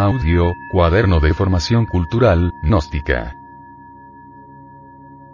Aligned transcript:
Audio, 0.00 0.54
cuaderno 0.70 1.18
de 1.18 1.34
formación 1.34 1.84
cultural, 1.84 2.52
gnóstica. 2.62 3.34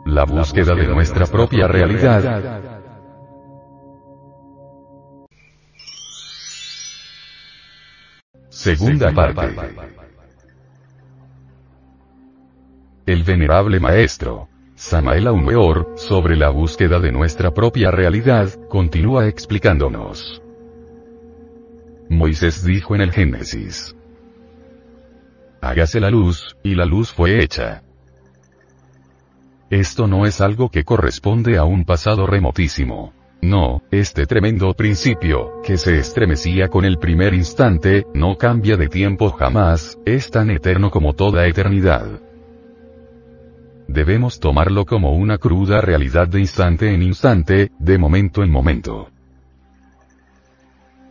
La 0.07 0.25
búsqueda 0.25 0.75
de 0.75 0.89
nuestra 0.89 1.27
propia 1.27 1.69
realidad. 1.69 2.81
Segunda 8.49 9.13
parte. 9.13 9.55
El 13.05 13.23
venerable 13.23 13.79
maestro, 13.81 14.49
Samael 14.77 15.29
Weor, 15.29 15.93
sobre 15.97 16.37
la 16.37 16.49
búsqueda 16.49 17.01
de 17.01 17.13
nuestra 17.13 17.51
propia 17.51 17.91
realidad, 17.91 18.49
continúa 18.71 19.29
explicándonos. 19.29 20.41
Moisés 22.09 22.65
dijo 22.65 22.95
en 22.95 23.03
el 23.03 23.13
Génesis. 23.13 23.95
Hágase 25.65 25.99
la 25.99 26.11
luz, 26.11 26.59
y 26.63 26.75
la 26.75 26.85
luz 26.85 27.11
fue 27.11 27.43
hecha. 27.43 27.83
Esto 29.71 30.07
no 30.07 30.27
es 30.27 30.43
algo 30.43 30.69
que 30.69 30.85
corresponde 30.85 31.57
a 31.57 31.65
un 31.65 31.87
pasado 31.87 32.27
remotísimo. 32.27 33.15
No, 33.41 33.81
este 33.91 34.27
tremendo 34.27 34.75
principio, 34.75 35.63
que 35.63 35.79
se 35.79 35.97
estremecía 35.97 36.69
con 36.69 36.85
el 36.85 36.99
primer 36.99 37.33
instante, 37.33 38.07
no 38.13 38.37
cambia 38.37 38.77
de 38.77 38.89
tiempo 38.89 39.31
jamás, 39.31 39.99
es 40.05 40.31
tan 40.31 40.51
eterno 40.51 40.91
como 40.91 41.15
toda 41.15 41.47
eternidad. 41.47 42.21
Debemos 43.89 44.41
tomarlo 44.41 44.85
como 44.85 45.13
una 45.13 45.39
cruda 45.39 45.81
realidad 45.81 46.29
de 46.29 46.41
instante 46.41 46.93
en 46.93 47.03
instante, 47.03 47.71
de 47.79 47.97
momento 47.97 48.43
en 48.43 48.51
momento. 48.51 49.09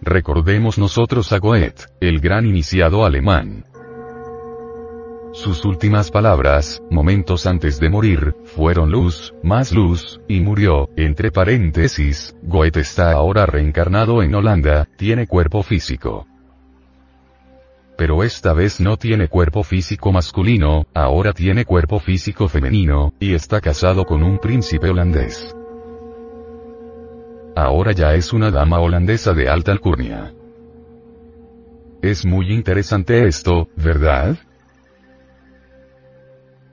Recordemos 0.04 0.77
nosotros 0.77 1.34
a 1.34 1.40
Goethe, 1.40 1.85
el 2.01 2.20
gran 2.20 2.45
iniciado 2.45 3.04
alemán. 3.04 3.65
Sus 5.34 5.66
últimas 5.66 6.12
palabras, 6.12 6.80
momentos 6.91 7.48
antes 7.48 7.80
de 7.80 7.90
morir, 7.90 8.35
fueron 8.44 8.91
luz, 8.91 9.34
más 9.41 9.71
luz, 9.71 10.21
y 10.27 10.41
murió, 10.41 10.91
entre 10.96 11.32
paréntesis, 11.32 12.35
Goethe 12.44 12.82
está 12.82 13.13
ahora 13.13 13.48
reencarnado 13.48 14.22
en 14.22 14.35
Holanda, 14.35 14.88
tiene 14.96 15.26
cuerpo 15.26 15.63
físico. 15.63 16.27
Pero 17.98 18.24
esta 18.24 18.54
vez 18.54 18.80
no 18.80 18.98
tiene 18.98 19.27
cuerpo 19.27 19.63
físico 19.63 20.12
masculino, 20.12 20.85
ahora 20.94 21.34
tiene 21.34 21.66
cuerpo 21.66 21.98
físico 21.98 22.48
femenino, 22.48 23.16
y 23.20 23.34
está 23.34 23.60
casado 23.60 24.05
con 24.05 24.22
un 24.22 24.38
príncipe 24.38 24.90
holandés. 24.90 25.55
Ahora 27.55 27.91
ya 27.91 28.13
es 28.13 28.34
una 28.34 28.52
dama 28.52 28.79
holandesa 28.79 29.34
de 29.34 29.50
alta 29.50 29.72
alcurnia. 29.72 30.32
Es 32.04 32.24
muy 32.24 32.54
interesante 32.54 33.27
esto, 33.27 33.68
¿verdad? 33.76 34.38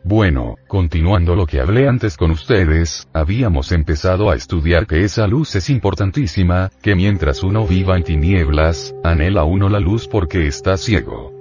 Bueno, 0.02 0.56
continuando 0.66 1.36
lo 1.36 1.46
que 1.46 1.60
hablé 1.60 1.86
antes 1.86 2.16
con 2.16 2.30
ustedes, 2.30 3.06
habíamos 3.12 3.70
empezado 3.70 4.30
a 4.30 4.34
estudiar 4.34 4.86
que 4.86 5.04
esa 5.04 5.26
luz 5.26 5.54
es 5.56 5.68
importantísima, 5.68 6.70
que 6.82 6.94
mientras 6.94 7.42
uno 7.42 7.66
viva 7.66 7.96
en 7.96 8.04
tinieblas, 8.04 8.94
anhela 9.04 9.44
uno 9.44 9.68
la 9.68 9.78
luz 9.78 10.08
porque 10.08 10.46
está 10.46 10.78
ciego. 10.78 11.32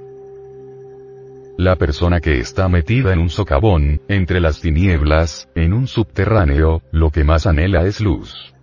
La 1.58 1.78
persona 1.78 2.20
que 2.20 2.40
está 2.40 2.68
metida 2.68 3.14
en 3.14 3.20
un 3.20 3.30
socavón, 3.30 4.02
entre 4.10 4.42
las 4.42 4.60
tinieblas, 4.60 5.48
en 5.56 5.74
un 5.74 5.88
subterráneo, 5.88 6.82
lo 6.92 7.12
que 7.12 7.24
más 7.24 7.48
anhela 7.48 7.86
es 7.86 8.02
luz. 8.02 8.54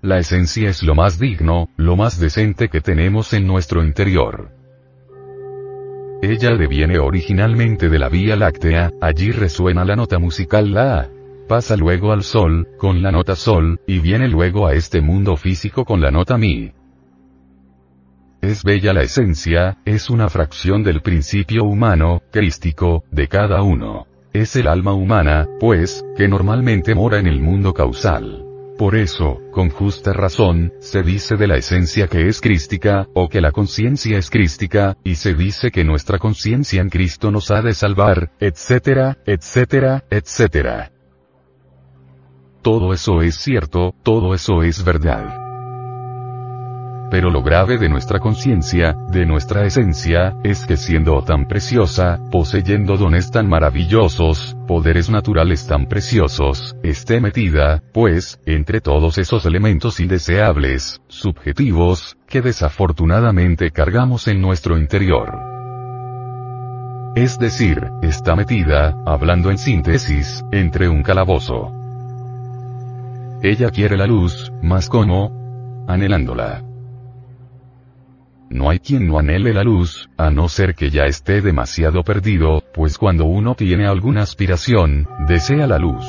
La 0.00 0.18
esencia 0.18 0.70
es 0.70 0.82
lo 0.82 0.94
más 0.94 1.18
digno, 1.18 1.68
lo 1.76 1.96
más 1.96 2.18
decente 2.18 2.68
que 2.68 2.80
tenemos 2.80 3.32
en 3.32 3.46
nuestro 3.46 3.82
interior. 3.82 4.57
Ella 6.20 6.56
deviene 6.56 6.98
originalmente 6.98 7.88
de 7.88 7.98
la 8.00 8.08
Vía 8.08 8.34
Láctea, 8.34 8.92
allí 9.00 9.30
resuena 9.30 9.84
la 9.84 9.94
nota 9.94 10.18
musical 10.18 10.72
La 10.72 10.98
A. 10.98 11.08
Pasa 11.46 11.76
luego 11.76 12.12
al 12.12 12.24
Sol, 12.24 12.66
con 12.76 13.02
la 13.02 13.12
nota 13.12 13.36
Sol, 13.36 13.80
y 13.86 14.00
viene 14.00 14.26
luego 14.26 14.66
a 14.66 14.74
este 14.74 15.00
mundo 15.00 15.36
físico 15.36 15.84
con 15.84 16.00
la 16.00 16.10
nota 16.10 16.36
Mi. 16.36 16.72
Es 18.40 18.64
bella 18.64 18.92
la 18.92 19.02
esencia, 19.02 19.78
es 19.84 20.10
una 20.10 20.28
fracción 20.28 20.82
del 20.82 21.02
principio 21.02 21.64
humano, 21.64 22.22
crístico, 22.32 23.04
de 23.12 23.28
cada 23.28 23.62
uno. 23.62 24.06
Es 24.32 24.56
el 24.56 24.66
alma 24.66 24.94
humana, 24.94 25.46
pues, 25.60 26.04
que 26.16 26.26
normalmente 26.26 26.96
mora 26.96 27.20
en 27.20 27.28
el 27.28 27.40
mundo 27.40 27.72
causal. 27.74 28.47
Por 28.78 28.94
eso, 28.94 29.40
con 29.50 29.70
justa 29.70 30.12
razón, 30.12 30.72
se 30.78 31.02
dice 31.02 31.34
de 31.34 31.48
la 31.48 31.56
esencia 31.56 32.06
que 32.06 32.28
es 32.28 32.40
crística, 32.40 33.08
o 33.12 33.28
que 33.28 33.40
la 33.40 33.50
conciencia 33.50 34.16
es 34.18 34.30
crística, 34.30 34.96
y 35.02 35.16
se 35.16 35.34
dice 35.34 35.72
que 35.72 35.82
nuestra 35.82 36.20
conciencia 36.20 36.80
en 36.80 36.88
Cristo 36.88 37.32
nos 37.32 37.50
ha 37.50 37.60
de 37.60 37.74
salvar, 37.74 38.30
etcétera, 38.38 39.18
etcétera, 39.26 40.04
etcétera. 40.10 40.92
Todo 42.62 42.92
eso 42.92 43.20
es 43.20 43.34
cierto, 43.34 43.96
todo 44.04 44.32
eso 44.32 44.62
es 44.62 44.84
verdad. 44.84 45.47
Pero 47.10 47.30
lo 47.30 47.42
grave 47.42 47.78
de 47.78 47.88
nuestra 47.88 48.18
conciencia, 48.18 48.94
de 49.10 49.24
nuestra 49.24 49.64
esencia, 49.64 50.36
es 50.44 50.66
que 50.66 50.76
siendo 50.76 51.22
tan 51.22 51.48
preciosa, 51.48 52.20
poseyendo 52.30 52.98
dones 52.98 53.30
tan 53.30 53.48
maravillosos, 53.48 54.56
poderes 54.66 55.08
naturales 55.08 55.66
tan 55.66 55.86
preciosos, 55.86 56.76
esté 56.82 57.20
metida, 57.20 57.82
pues, 57.94 58.40
entre 58.44 58.82
todos 58.82 59.16
esos 59.16 59.46
elementos 59.46 60.00
indeseables, 60.00 61.00
subjetivos, 61.08 62.18
que 62.28 62.42
desafortunadamente 62.42 63.70
cargamos 63.70 64.28
en 64.28 64.42
nuestro 64.42 64.76
interior. 64.76 65.32
Es 67.16 67.38
decir, 67.38 67.90
está 68.02 68.36
metida, 68.36 68.94
hablando 69.06 69.50
en 69.50 69.56
síntesis, 69.56 70.44
entre 70.52 70.90
un 70.90 71.02
calabozo. 71.02 71.72
Ella 73.42 73.70
quiere 73.70 73.96
la 73.96 74.06
luz, 74.06 74.52
más 74.62 74.88
como, 74.88 75.32
anhelándola. 75.88 76.67
No 78.50 78.70
hay 78.70 78.78
quien 78.78 79.06
no 79.06 79.18
anhele 79.18 79.52
la 79.52 79.62
luz, 79.62 80.08
a 80.16 80.30
no 80.30 80.48
ser 80.48 80.74
que 80.74 80.90
ya 80.90 81.04
esté 81.04 81.42
demasiado 81.42 82.02
perdido, 82.02 82.62
pues 82.72 82.96
cuando 82.96 83.26
uno 83.26 83.54
tiene 83.54 83.86
alguna 83.86 84.22
aspiración, 84.22 85.06
desea 85.26 85.66
la 85.66 85.78
luz. 85.78 86.06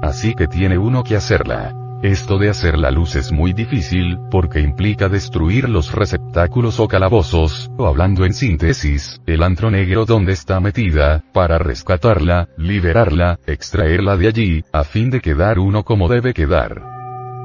Así 0.00 0.34
que 0.34 0.46
tiene 0.46 0.78
uno 0.78 1.02
que 1.02 1.16
hacerla. 1.16 1.74
Esto 2.02 2.38
de 2.38 2.50
hacer 2.50 2.78
la 2.78 2.90
luz 2.90 3.14
es 3.14 3.30
muy 3.30 3.52
difícil, 3.52 4.18
porque 4.30 4.60
implica 4.60 5.08
destruir 5.08 5.68
los 5.68 5.92
receptáculos 5.92 6.80
o 6.80 6.88
calabozos, 6.88 7.70
o 7.76 7.86
hablando 7.86 8.24
en 8.24 8.34
síntesis, 8.34 9.20
el 9.26 9.42
antro 9.42 9.70
negro 9.70 10.04
donde 10.04 10.32
está 10.32 10.58
metida, 10.58 11.22
para 11.32 11.58
rescatarla, 11.58 12.48
liberarla, 12.56 13.38
extraerla 13.46 14.16
de 14.16 14.28
allí, 14.28 14.64
a 14.72 14.82
fin 14.82 15.10
de 15.10 15.20
quedar 15.20 15.60
uno 15.60 15.84
como 15.84 16.08
debe 16.08 16.34
quedar 16.34 16.91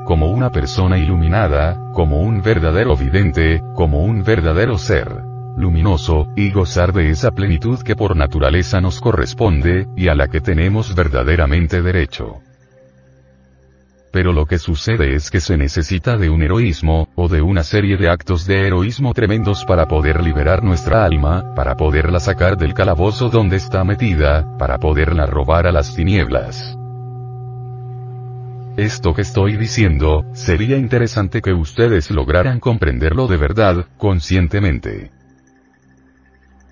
como 0.07 0.31
una 0.31 0.51
persona 0.51 0.97
iluminada, 0.97 1.91
como 1.91 2.21
un 2.21 2.41
verdadero 2.41 2.95
vidente, 2.95 3.61
como 3.75 4.05
un 4.05 4.23
verdadero 4.23 4.77
ser 4.77 5.21
luminoso, 5.57 6.29
y 6.33 6.49
gozar 6.51 6.93
de 6.93 7.09
esa 7.09 7.31
plenitud 7.31 7.81
que 7.81 7.97
por 7.97 8.15
naturaleza 8.15 8.79
nos 8.79 9.01
corresponde, 9.01 9.85
y 9.97 10.07
a 10.07 10.15
la 10.15 10.29
que 10.29 10.39
tenemos 10.39 10.95
verdaderamente 10.95 11.81
derecho. 11.81 12.37
Pero 14.13 14.31
lo 14.31 14.45
que 14.45 14.59
sucede 14.59 15.13
es 15.13 15.29
que 15.29 15.41
se 15.41 15.57
necesita 15.57 16.15
de 16.15 16.29
un 16.29 16.41
heroísmo, 16.41 17.09
o 17.15 17.27
de 17.27 17.41
una 17.41 17.63
serie 17.63 17.97
de 17.97 18.09
actos 18.09 18.47
de 18.47 18.65
heroísmo 18.65 19.13
tremendos 19.13 19.65
para 19.65 19.89
poder 19.89 20.23
liberar 20.23 20.63
nuestra 20.63 21.03
alma, 21.03 21.53
para 21.53 21.75
poderla 21.75 22.21
sacar 22.21 22.55
del 22.55 22.73
calabozo 22.73 23.27
donde 23.29 23.57
está 23.57 23.83
metida, 23.83 24.57
para 24.57 24.77
poderla 24.77 25.25
robar 25.25 25.67
a 25.67 25.73
las 25.73 25.93
tinieblas. 25.93 26.77
Esto 28.77 29.15
que 29.15 29.23
estoy 29.23 29.57
diciendo, 29.57 30.23
sería 30.33 30.77
interesante 30.77 31.41
que 31.41 31.51
ustedes 31.51 32.11
lograran 32.11 32.59
comprenderlo 32.59 33.25
de 33.25 33.35
verdad, 33.35 33.87
conscientemente. 33.97 35.09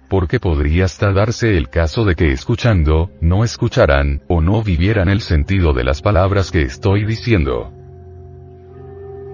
Porque 0.07 0.39
podría 0.39 0.85
hasta 0.85 1.11
darse 1.13 1.57
el 1.57 1.67
caso 1.67 2.05
de 2.05 2.13
que 2.13 2.31
escuchando, 2.31 3.09
no 3.21 3.43
escucharan, 3.43 4.21
o 4.27 4.39
no 4.39 4.61
vivieran 4.61 5.09
el 5.09 5.19
sentido 5.21 5.73
de 5.73 5.83
las 5.83 6.03
palabras 6.03 6.51
que 6.51 6.61
estoy 6.61 7.05
diciendo. 7.05 7.73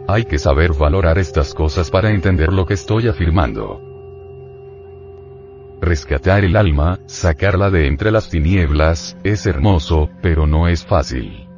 Hay 0.07 0.23
que 0.23 0.39
saber 0.39 0.71
valorar 0.71 1.17
estas 1.17 1.53
cosas 1.53 1.91
para 1.91 2.11
entender 2.11 2.53
lo 2.53 2.65
que 2.65 2.75
estoy 2.75 3.09
afirmando. 3.09 3.81
Rescatar 5.81 6.45
el 6.45 6.55
alma, 6.55 6.99
sacarla 7.05 7.69
de 7.69 7.87
entre 7.87 8.11
las 8.11 8.29
tinieblas, 8.29 9.17
es 9.25 9.45
hermoso, 9.45 10.09
pero 10.21 10.47
no 10.47 10.69
es 10.69 10.85
fácil 10.85 11.50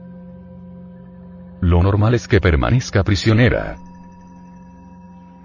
lo 1.64 1.82
normal 1.82 2.14
es 2.14 2.28
que 2.28 2.42
permanezca 2.42 3.04
prisionera. 3.04 3.78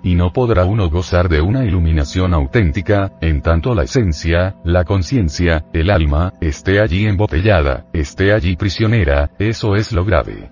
Y 0.03 0.17
no 0.17 0.33
podrá 0.33 0.65
uno 0.65 0.91
gozar 0.91 1.29
de 1.29 1.41
una 1.41 1.65
iluminación 1.65 2.35
auténtica, 2.35 3.13
en 3.21 3.41
tanto 3.41 3.75
la 3.75 3.85
esencia, 3.85 4.57
la 4.65 4.85
conciencia, 4.85 5.65
el 5.73 5.91
alma, 5.91 6.33
esté 6.41 6.81
allí 6.81 7.07
embotellada, 7.07 7.87
esté 7.93 8.33
allí 8.33 8.57
prisionera, 8.57 9.31
eso 9.39 9.77
es 9.77 9.93
lo 9.93 10.05
grave. 10.05 10.51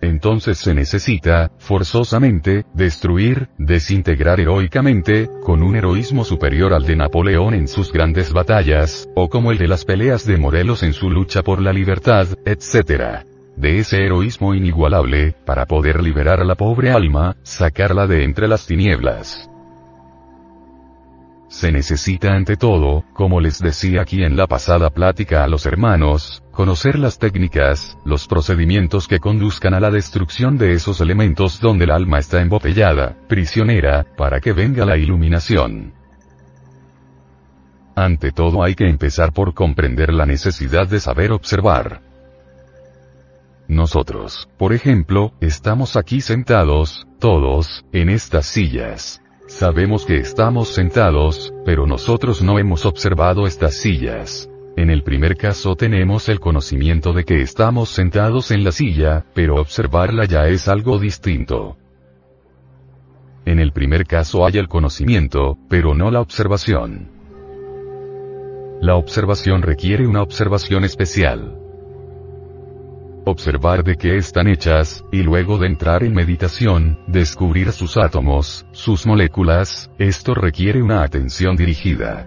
entonces 0.00 0.58
se 0.58 0.74
necesita, 0.74 1.50
forzosamente, 1.58 2.64
destruir, 2.72 3.48
desintegrar 3.58 4.40
heroicamente, 4.40 5.28
con 5.42 5.62
un 5.62 5.74
heroísmo 5.76 6.24
superior 6.24 6.72
al 6.72 6.86
de 6.86 6.96
Napoleón 6.96 7.52
en 7.52 7.66
sus 7.66 7.92
grandes 7.92 8.32
batallas, 8.32 9.08
o 9.14 9.28
como 9.28 9.50
el 9.50 9.58
de 9.58 9.68
las 9.68 9.84
peleas 9.84 10.24
de 10.24 10.38
Morelos 10.38 10.82
en 10.84 10.92
su 10.92 11.10
lucha 11.10 11.42
por 11.42 11.60
la 11.60 11.72
libertad, 11.72 12.28
etc. 12.46 13.26
De 13.58 13.78
ese 13.80 14.04
heroísmo 14.04 14.54
inigualable, 14.54 15.34
para 15.44 15.66
poder 15.66 16.00
liberar 16.00 16.40
a 16.40 16.44
la 16.44 16.54
pobre 16.54 16.92
alma, 16.92 17.34
sacarla 17.42 18.06
de 18.06 18.22
entre 18.22 18.46
las 18.46 18.68
tinieblas. 18.68 19.50
Se 21.48 21.72
necesita 21.72 22.34
ante 22.34 22.56
todo, 22.56 23.02
como 23.14 23.40
les 23.40 23.58
decía 23.58 24.02
aquí 24.02 24.22
en 24.22 24.36
la 24.36 24.46
pasada 24.46 24.90
plática 24.90 25.42
a 25.42 25.48
los 25.48 25.66
hermanos, 25.66 26.44
conocer 26.52 27.00
las 27.00 27.18
técnicas, 27.18 27.98
los 28.04 28.28
procedimientos 28.28 29.08
que 29.08 29.18
conduzcan 29.18 29.74
a 29.74 29.80
la 29.80 29.90
destrucción 29.90 30.56
de 30.56 30.74
esos 30.74 31.00
elementos 31.00 31.58
donde 31.60 31.86
el 31.86 31.90
alma 31.90 32.20
está 32.20 32.40
embotellada, 32.40 33.16
prisionera, 33.26 34.06
para 34.16 34.38
que 34.38 34.52
venga 34.52 34.84
la 34.84 34.96
iluminación. 34.96 35.94
Ante 37.96 38.30
todo 38.30 38.62
hay 38.62 38.76
que 38.76 38.88
empezar 38.88 39.32
por 39.32 39.52
comprender 39.52 40.14
la 40.14 40.26
necesidad 40.26 40.86
de 40.86 41.00
saber 41.00 41.32
observar. 41.32 42.07
Nosotros, 43.68 44.48
por 44.56 44.72
ejemplo, 44.72 45.34
estamos 45.42 45.96
aquí 45.96 46.22
sentados, 46.22 47.06
todos, 47.18 47.84
en 47.92 48.08
estas 48.08 48.46
sillas. 48.46 49.20
Sabemos 49.46 50.06
que 50.06 50.16
estamos 50.16 50.68
sentados, 50.68 51.52
pero 51.66 51.86
nosotros 51.86 52.40
no 52.40 52.58
hemos 52.58 52.86
observado 52.86 53.46
estas 53.46 53.74
sillas. 53.74 54.48
En 54.78 54.88
el 54.88 55.02
primer 55.02 55.36
caso 55.36 55.76
tenemos 55.76 56.30
el 56.30 56.40
conocimiento 56.40 57.12
de 57.12 57.24
que 57.24 57.42
estamos 57.42 57.90
sentados 57.90 58.52
en 58.52 58.64
la 58.64 58.72
silla, 58.72 59.26
pero 59.34 59.56
observarla 59.56 60.24
ya 60.24 60.48
es 60.48 60.66
algo 60.66 60.98
distinto. 60.98 61.76
En 63.44 63.58
el 63.58 63.72
primer 63.72 64.06
caso 64.06 64.46
hay 64.46 64.56
el 64.56 64.68
conocimiento, 64.68 65.58
pero 65.68 65.94
no 65.94 66.10
la 66.10 66.22
observación. 66.22 67.10
La 68.80 68.96
observación 68.96 69.60
requiere 69.60 70.06
una 70.06 70.22
observación 70.22 70.84
especial 70.84 71.67
observar 73.28 73.84
de 73.84 73.96
qué 73.96 74.16
están 74.16 74.48
hechas, 74.48 75.04
y 75.12 75.22
luego 75.22 75.58
de 75.58 75.66
entrar 75.66 76.02
en 76.04 76.14
meditación, 76.14 76.98
descubrir 77.06 77.72
sus 77.72 77.96
átomos, 77.96 78.66
sus 78.72 79.06
moléculas, 79.06 79.90
esto 79.98 80.34
requiere 80.34 80.82
una 80.82 81.02
atención 81.02 81.56
dirigida. 81.56 82.26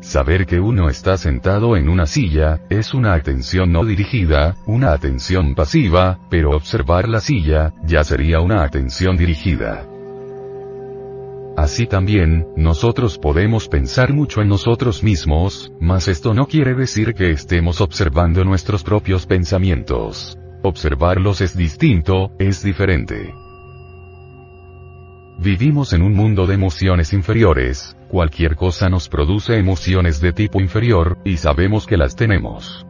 Saber 0.00 0.44
que 0.44 0.60
uno 0.60 0.90
está 0.90 1.16
sentado 1.16 1.76
en 1.76 1.88
una 1.88 2.04
silla, 2.04 2.60
es 2.68 2.92
una 2.92 3.14
atención 3.14 3.72
no 3.72 3.84
dirigida, 3.84 4.54
una 4.66 4.92
atención 4.92 5.54
pasiva, 5.54 6.18
pero 6.28 6.50
observar 6.50 7.08
la 7.08 7.20
silla, 7.20 7.72
ya 7.84 8.04
sería 8.04 8.40
una 8.40 8.64
atención 8.64 9.16
dirigida. 9.16 9.86
Así 11.56 11.86
también, 11.86 12.48
nosotros 12.56 13.16
podemos 13.18 13.68
pensar 13.68 14.12
mucho 14.12 14.42
en 14.42 14.48
nosotros 14.48 15.04
mismos, 15.04 15.72
mas 15.80 16.08
esto 16.08 16.34
no 16.34 16.46
quiere 16.46 16.74
decir 16.74 17.14
que 17.14 17.30
estemos 17.30 17.80
observando 17.80 18.44
nuestros 18.44 18.82
propios 18.82 19.26
pensamientos. 19.26 20.36
Observarlos 20.64 21.40
es 21.40 21.56
distinto, 21.56 22.32
es 22.40 22.64
diferente. 22.64 23.32
Vivimos 25.38 25.92
en 25.92 26.02
un 26.02 26.14
mundo 26.14 26.46
de 26.46 26.54
emociones 26.54 27.12
inferiores, 27.12 27.96
cualquier 28.08 28.56
cosa 28.56 28.88
nos 28.88 29.08
produce 29.08 29.56
emociones 29.56 30.20
de 30.20 30.32
tipo 30.32 30.60
inferior, 30.60 31.18
y 31.24 31.36
sabemos 31.36 31.86
que 31.86 31.96
las 31.96 32.16
tenemos. 32.16 32.84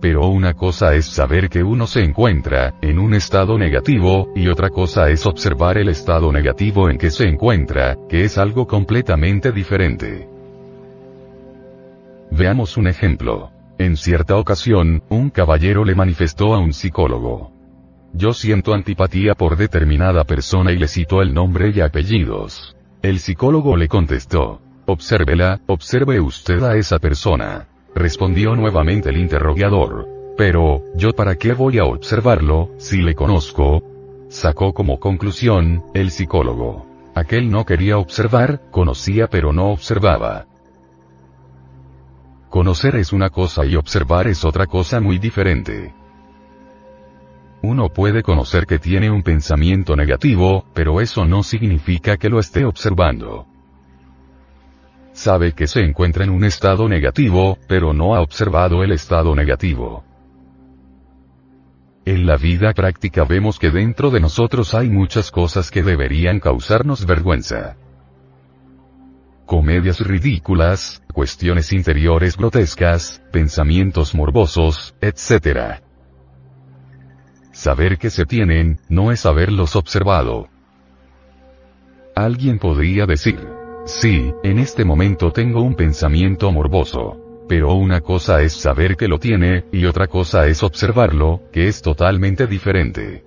Pero 0.00 0.28
una 0.28 0.54
cosa 0.54 0.94
es 0.94 1.06
saber 1.06 1.50
que 1.50 1.62
uno 1.62 1.86
se 1.86 2.02
encuentra, 2.02 2.74
en 2.80 2.98
un 2.98 3.12
estado 3.12 3.58
negativo, 3.58 4.32
y 4.34 4.48
otra 4.48 4.70
cosa 4.70 5.10
es 5.10 5.26
observar 5.26 5.76
el 5.76 5.90
estado 5.90 6.32
negativo 6.32 6.88
en 6.88 6.96
que 6.96 7.10
se 7.10 7.28
encuentra, 7.28 7.96
que 8.08 8.24
es 8.24 8.38
algo 8.38 8.66
completamente 8.66 9.52
diferente. 9.52 10.26
Veamos 12.30 12.76
un 12.76 12.86
ejemplo. 12.86 13.50
En 13.78 13.96
cierta 13.96 14.36
ocasión, 14.36 15.02
un 15.08 15.30
caballero 15.30 15.84
le 15.84 15.94
manifestó 15.94 16.54
a 16.54 16.58
un 16.58 16.72
psicólogo. 16.72 17.52
Yo 18.12 18.32
siento 18.32 18.74
antipatía 18.74 19.34
por 19.34 19.56
determinada 19.56 20.24
persona 20.24 20.72
y 20.72 20.78
le 20.78 20.88
citó 20.88 21.22
el 21.22 21.32
nombre 21.32 21.72
y 21.74 21.80
apellidos. 21.80 22.76
El 23.02 23.18
psicólogo 23.18 23.76
le 23.76 23.88
contestó. 23.88 24.60
Obsérvela, 24.86 25.60
observe 25.66 26.20
usted 26.20 26.62
a 26.62 26.76
esa 26.76 26.98
persona. 26.98 27.69
Respondió 27.94 28.54
nuevamente 28.54 29.10
el 29.10 29.16
interrogador. 29.16 30.08
Pero, 30.36 30.84
¿yo 30.94 31.12
para 31.12 31.36
qué 31.36 31.52
voy 31.52 31.78
a 31.78 31.84
observarlo, 31.84 32.70
si 32.78 33.02
le 33.02 33.14
conozco? 33.14 33.82
Sacó 34.28 34.72
como 34.72 35.00
conclusión, 35.00 35.84
el 35.92 36.10
psicólogo. 36.10 36.86
Aquel 37.14 37.50
no 37.50 37.66
quería 37.66 37.98
observar, 37.98 38.62
conocía 38.70 39.26
pero 39.26 39.52
no 39.52 39.70
observaba. 39.70 40.46
Conocer 42.48 42.96
es 42.96 43.12
una 43.12 43.30
cosa 43.30 43.66
y 43.66 43.76
observar 43.76 44.28
es 44.28 44.44
otra 44.44 44.66
cosa 44.66 45.00
muy 45.00 45.18
diferente. 45.18 45.92
Uno 47.62 47.88
puede 47.88 48.22
conocer 48.22 48.66
que 48.66 48.78
tiene 48.78 49.10
un 49.10 49.22
pensamiento 49.22 49.94
negativo, 49.94 50.64
pero 50.72 51.00
eso 51.00 51.26
no 51.26 51.42
significa 51.42 52.16
que 52.16 52.30
lo 52.30 52.38
esté 52.38 52.64
observando 52.64 53.49
sabe 55.12 55.52
que 55.52 55.66
se 55.66 55.80
encuentra 55.80 56.24
en 56.24 56.30
un 56.30 56.44
estado 56.44 56.88
negativo, 56.88 57.58
pero 57.68 57.92
no 57.92 58.14
ha 58.14 58.20
observado 58.20 58.82
el 58.82 58.92
estado 58.92 59.34
negativo. 59.34 60.04
En 62.04 62.26
la 62.26 62.36
vida 62.36 62.72
práctica 62.72 63.24
vemos 63.24 63.58
que 63.58 63.70
dentro 63.70 64.10
de 64.10 64.20
nosotros 64.20 64.74
hay 64.74 64.88
muchas 64.88 65.30
cosas 65.30 65.70
que 65.70 65.82
deberían 65.82 66.40
causarnos 66.40 67.04
vergüenza. 67.04 67.76
Comedias 69.44 70.00
ridículas, 70.00 71.02
cuestiones 71.12 71.72
interiores 71.72 72.36
grotescas, 72.36 73.22
pensamientos 73.32 74.14
morbosos, 74.14 74.94
etc. 75.00 75.82
Saber 77.52 77.98
que 77.98 78.10
se 78.10 78.24
tienen, 78.24 78.80
no 78.88 79.12
es 79.12 79.26
haberlos 79.26 79.76
observado. 79.76 80.48
Alguien 82.16 82.58
podría 82.58 83.06
decir, 83.06 83.59
Sí, 83.84 84.32
en 84.42 84.58
este 84.58 84.84
momento 84.84 85.32
tengo 85.32 85.62
un 85.62 85.74
pensamiento 85.74 86.52
morboso. 86.52 87.16
Pero 87.48 87.74
una 87.74 88.00
cosa 88.00 88.42
es 88.42 88.52
saber 88.52 88.96
que 88.96 89.08
lo 89.08 89.18
tiene, 89.18 89.64
y 89.72 89.84
otra 89.84 90.06
cosa 90.06 90.46
es 90.46 90.62
observarlo, 90.62 91.42
que 91.52 91.66
es 91.66 91.82
totalmente 91.82 92.46
diferente. 92.46 93.24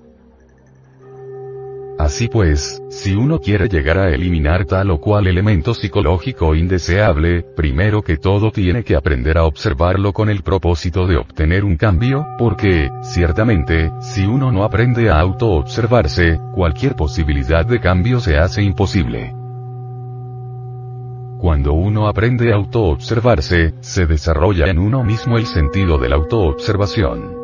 Así 1.99 2.27
pues, 2.27 2.81
si 2.89 3.13
uno 3.13 3.39
quiere 3.39 3.67
llegar 3.67 3.97
a 3.97 4.09
eliminar 4.09 4.65
tal 4.65 4.91
o 4.91 4.99
cual 4.99 5.27
elemento 5.27 5.73
psicológico 5.73 6.55
indeseable, 6.55 7.43
primero 7.55 8.01
que 8.01 8.17
todo 8.17 8.51
tiene 8.51 8.83
que 8.83 8.95
aprender 8.95 9.37
a 9.37 9.43
observarlo 9.43 10.13
con 10.13 10.29
el 10.29 10.41
propósito 10.41 11.05
de 11.05 11.17
obtener 11.17 11.63
un 11.63 11.75
cambio, 11.75 12.25
porque, 12.37 12.89
ciertamente, 13.03 13.91
si 13.99 14.25
uno 14.25 14.51
no 14.51 14.63
aprende 14.63 15.09
a 15.09 15.19
auto-observarse, 15.19 16.39
cualquier 16.53 16.95
posibilidad 16.95 17.65
de 17.65 17.79
cambio 17.79 18.19
se 18.19 18.37
hace 18.37 18.63
imposible. 18.63 19.42
Cuando 21.43 21.73
uno 21.73 22.07
aprende 22.07 22.53
a 22.53 22.55
autoobservarse, 22.55 23.73
se 23.81 24.05
desarrolla 24.05 24.67
en 24.67 24.79
uno 24.79 25.03
mismo 25.03 25.37
el 25.37 25.45
sentido 25.45 25.97
de 25.97 26.07
la 26.07 26.15
autoobservación. 26.15 27.35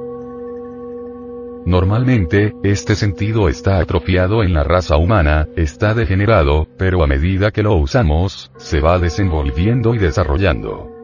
Normalmente, 1.66 2.54
este 2.64 2.96
sentido 2.96 3.50
está 3.50 3.78
atrofiado 3.80 4.42
en 4.42 4.54
la 4.54 4.64
raza 4.64 4.96
humana, 4.96 5.50
está 5.58 5.94
degenerado, 5.94 6.66
pero 6.78 7.04
a 7.04 7.08
medida 7.08 7.52
que 7.52 7.62
lo 7.62 7.76
usamos, 7.76 8.54
se 8.56 8.80
va 8.80 9.00
desenvolviendo 9.00 9.94
y 9.94 9.98
desarrollando. 9.98 10.99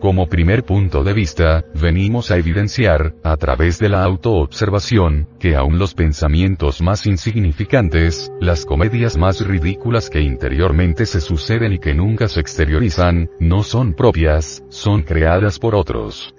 Como 0.00 0.26
primer 0.26 0.62
punto 0.64 1.04
de 1.04 1.14
vista, 1.14 1.64
venimos 1.74 2.30
a 2.30 2.36
evidenciar, 2.36 3.14
a 3.24 3.36
través 3.38 3.78
de 3.78 3.88
la 3.88 4.04
autoobservación, 4.04 5.26
que 5.40 5.56
aun 5.56 5.78
los 5.78 5.94
pensamientos 5.94 6.82
más 6.82 7.06
insignificantes, 7.06 8.30
las 8.38 8.66
comedias 8.66 9.16
más 9.16 9.40
ridículas 9.46 10.10
que 10.10 10.20
interiormente 10.20 11.06
se 11.06 11.22
suceden 11.22 11.72
y 11.72 11.78
que 11.78 11.94
nunca 11.94 12.28
se 12.28 12.40
exteriorizan, 12.40 13.30
no 13.40 13.62
son 13.62 13.94
propias, 13.94 14.62
son 14.68 15.02
creadas 15.02 15.58
por 15.58 15.74
otros. 15.74 16.34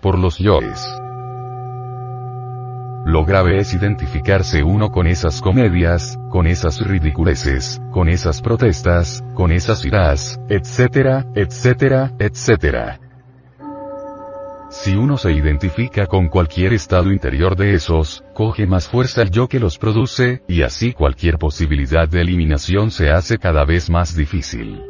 Por 0.00 0.18
los 0.18 0.38
yoes. 0.38 1.03
Lo 3.04 3.26
grave 3.26 3.58
es 3.58 3.74
identificarse 3.74 4.62
uno 4.62 4.90
con 4.90 5.06
esas 5.06 5.42
comedias, 5.42 6.18
con 6.30 6.46
esas 6.46 6.80
ridiculeces, 6.80 7.78
con 7.92 8.08
esas 8.08 8.40
protestas, 8.40 9.22
con 9.34 9.52
esas 9.52 9.84
iras, 9.84 10.40
etcétera, 10.48 11.26
etcétera, 11.34 12.12
etcétera. 12.18 12.98
Si 14.70 14.96
uno 14.96 15.18
se 15.18 15.32
identifica 15.32 16.06
con 16.06 16.28
cualquier 16.28 16.72
estado 16.72 17.12
interior 17.12 17.56
de 17.56 17.74
esos, 17.74 18.24
coge 18.32 18.66
más 18.66 18.88
fuerza 18.88 19.20
el 19.20 19.30
yo 19.30 19.48
que 19.48 19.60
los 19.60 19.78
produce, 19.78 20.42
y 20.48 20.62
así 20.62 20.94
cualquier 20.94 21.38
posibilidad 21.38 22.08
de 22.08 22.22
eliminación 22.22 22.90
se 22.90 23.10
hace 23.10 23.36
cada 23.36 23.66
vez 23.66 23.90
más 23.90 24.16
difícil. 24.16 24.82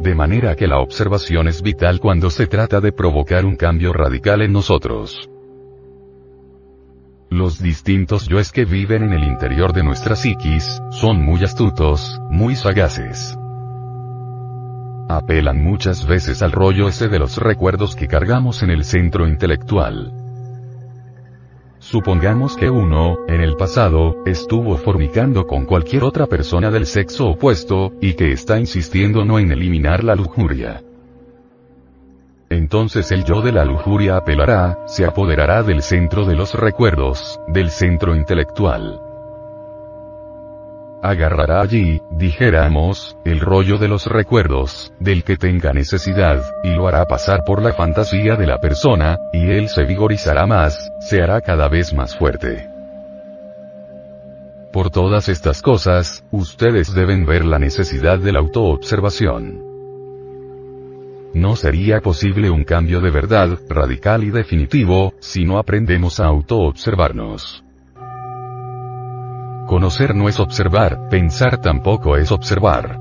De 0.00 0.14
manera 0.14 0.54
que 0.54 0.66
la 0.66 0.78
observación 0.78 1.48
es 1.48 1.62
vital 1.62 2.00
cuando 2.00 2.28
se 2.28 2.46
trata 2.46 2.82
de 2.82 2.92
provocar 2.92 3.46
un 3.46 3.56
cambio 3.56 3.94
radical 3.94 4.42
en 4.42 4.52
nosotros. 4.52 5.30
Los 7.44 7.60
distintos 7.60 8.26
yoes 8.26 8.50
que 8.52 8.64
viven 8.64 9.02
en 9.02 9.12
el 9.12 9.22
interior 9.22 9.74
de 9.74 9.82
nuestra 9.82 10.16
psiquis, 10.16 10.80
son 10.90 11.22
muy 11.22 11.44
astutos, 11.44 12.18
muy 12.30 12.56
sagaces. 12.56 13.36
Apelan 15.10 15.62
muchas 15.62 16.06
veces 16.06 16.40
al 16.40 16.52
rollo 16.52 16.88
ese 16.88 17.08
de 17.08 17.18
los 17.18 17.36
recuerdos 17.36 17.96
que 17.96 18.08
cargamos 18.08 18.62
en 18.62 18.70
el 18.70 18.82
centro 18.82 19.28
intelectual. 19.28 20.10
Supongamos 21.80 22.56
que 22.56 22.70
uno, 22.70 23.18
en 23.28 23.42
el 23.42 23.56
pasado, 23.56 24.24
estuvo 24.24 24.78
fornicando 24.78 25.46
con 25.46 25.66
cualquier 25.66 26.02
otra 26.04 26.26
persona 26.26 26.70
del 26.70 26.86
sexo 26.86 27.26
opuesto, 27.26 27.92
y 28.00 28.14
que 28.14 28.32
está 28.32 28.58
insistiendo 28.58 29.26
no 29.26 29.38
en 29.38 29.52
eliminar 29.52 30.02
la 30.02 30.14
lujuria. 30.14 30.82
Entonces 32.54 33.10
el 33.10 33.24
yo 33.24 33.42
de 33.42 33.50
la 33.50 33.64
lujuria 33.64 34.16
apelará, 34.16 34.78
se 34.86 35.04
apoderará 35.04 35.64
del 35.64 35.82
centro 35.82 36.24
de 36.24 36.36
los 36.36 36.54
recuerdos, 36.54 37.40
del 37.48 37.68
centro 37.68 38.14
intelectual. 38.14 39.00
Agarrará 41.02 41.62
allí, 41.62 42.00
dijéramos, 42.12 43.18
el 43.24 43.40
rollo 43.40 43.76
de 43.78 43.88
los 43.88 44.06
recuerdos, 44.06 44.92
del 45.00 45.24
que 45.24 45.36
tenga 45.36 45.72
necesidad, 45.72 46.42
y 46.62 46.68
lo 46.68 46.86
hará 46.86 47.04
pasar 47.06 47.42
por 47.44 47.60
la 47.60 47.72
fantasía 47.72 48.36
de 48.36 48.46
la 48.46 48.60
persona, 48.60 49.18
y 49.32 49.50
él 49.50 49.68
se 49.68 49.82
vigorizará 49.84 50.46
más, 50.46 50.92
se 51.00 51.22
hará 51.22 51.40
cada 51.40 51.68
vez 51.68 51.92
más 51.92 52.16
fuerte. 52.16 52.68
Por 54.72 54.90
todas 54.90 55.28
estas 55.28 55.60
cosas, 55.60 56.24
ustedes 56.30 56.94
deben 56.94 57.26
ver 57.26 57.44
la 57.44 57.58
necesidad 57.58 58.20
de 58.20 58.30
la 58.30 58.38
autoobservación. 58.38 59.73
No 61.34 61.56
sería 61.56 62.00
posible 62.00 62.48
un 62.48 62.62
cambio 62.62 63.00
de 63.00 63.10
verdad, 63.10 63.58
radical 63.68 64.22
y 64.22 64.30
definitivo, 64.30 65.14
si 65.18 65.44
no 65.44 65.58
aprendemos 65.58 66.20
a 66.20 66.26
autoobservarnos. 66.26 67.64
Conocer 69.66 70.14
no 70.14 70.28
es 70.28 70.38
observar, 70.38 71.08
pensar 71.08 71.60
tampoco 71.60 72.16
es 72.16 72.30
observar. 72.30 73.00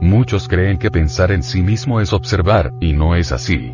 Muchos 0.00 0.48
creen 0.48 0.76
que 0.78 0.90
pensar 0.90 1.30
en 1.30 1.44
sí 1.44 1.62
mismo 1.62 2.00
es 2.00 2.12
observar, 2.12 2.72
y 2.80 2.94
no 2.94 3.14
es 3.14 3.30
así. 3.30 3.72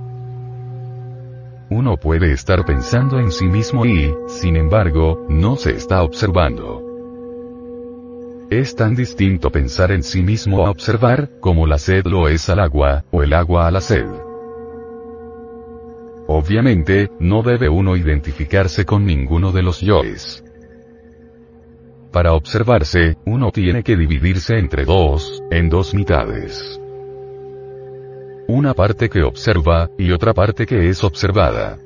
Uno 1.70 1.96
puede 1.96 2.32
estar 2.32 2.62
pensando 2.66 3.18
en 3.18 3.32
sí 3.32 3.46
mismo 3.46 3.86
y, 3.86 4.12
sin 4.26 4.56
embargo, 4.56 5.24
no 5.30 5.56
se 5.56 5.70
está 5.70 6.02
observando. 6.02 6.91
Es 8.52 8.76
tan 8.76 8.94
distinto 8.94 9.50
pensar 9.50 9.92
en 9.92 10.02
sí 10.02 10.22
mismo 10.22 10.66
a 10.66 10.70
observar, 10.70 11.30
como 11.40 11.66
la 11.66 11.78
sed 11.78 12.04
lo 12.04 12.28
es 12.28 12.50
al 12.50 12.60
agua, 12.60 13.02
o 13.10 13.22
el 13.22 13.32
agua 13.32 13.66
a 13.66 13.70
la 13.70 13.80
sed. 13.80 14.04
Obviamente, 16.26 17.08
no 17.18 17.42
debe 17.42 17.70
uno 17.70 17.96
identificarse 17.96 18.84
con 18.84 19.06
ninguno 19.06 19.52
de 19.52 19.62
los 19.62 19.80
yoes. 19.80 20.44
Para 22.12 22.34
observarse, 22.34 23.16
uno 23.24 23.52
tiene 23.52 23.82
que 23.82 23.96
dividirse 23.96 24.58
entre 24.58 24.84
dos, 24.84 25.42
en 25.50 25.70
dos 25.70 25.94
mitades. 25.94 26.78
Una 28.48 28.74
parte 28.74 29.08
que 29.08 29.22
observa, 29.22 29.88
y 29.96 30.12
otra 30.12 30.34
parte 30.34 30.66
que 30.66 30.90
es 30.90 31.02
observada. 31.02 31.78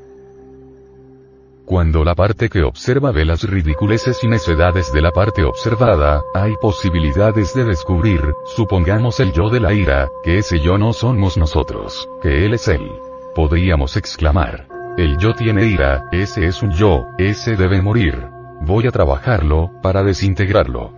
Cuando 1.67 2.05
la 2.05 2.15
parte 2.15 2.49
que 2.49 2.63
observa 2.63 3.11
ve 3.11 3.25
las 3.25 3.43
ridiculeces 3.43 4.23
y 4.23 4.29
necedades 4.29 4.93
de 4.93 5.03
la 5.03 5.11
parte 5.11 5.43
observada, 5.43 6.23
hay 6.33 6.55
posibilidades 6.61 7.55
de 7.55 7.65
descubrir, 7.65 8.21
supongamos 8.55 9.19
el 9.19 9.33
yo 9.33 9.51
de 9.51 9.59
la 9.59 9.75
ira, 9.75 10.09
que 10.23 10.39
ese 10.39 10.61
yo 10.61 10.79
no 10.79 10.93
somos 10.93 11.37
nosotros, 11.37 12.09
que 12.23 12.47
él 12.47 12.55
es 12.55 12.69
él. 12.69 12.89
Podríamos 13.35 13.97
exclamar. 13.97 14.69
El 14.97 15.19
yo 15.19 15.35
tiene 15.35 15.67
ira, 15.67 16.09
ese 16.13 16.47
es 16.47 16.63
un 16.63 16.71
yo, 16.71 17.09
ese 17.19 17.57
debe 17.57 17.83
morir. 17.83 18.29
Voy 18.61 18.87
a 18.87 18.93
trabajarlo, 18.93 19.73
para 19.83 20.05
desintegrarlo. 20.05 20.93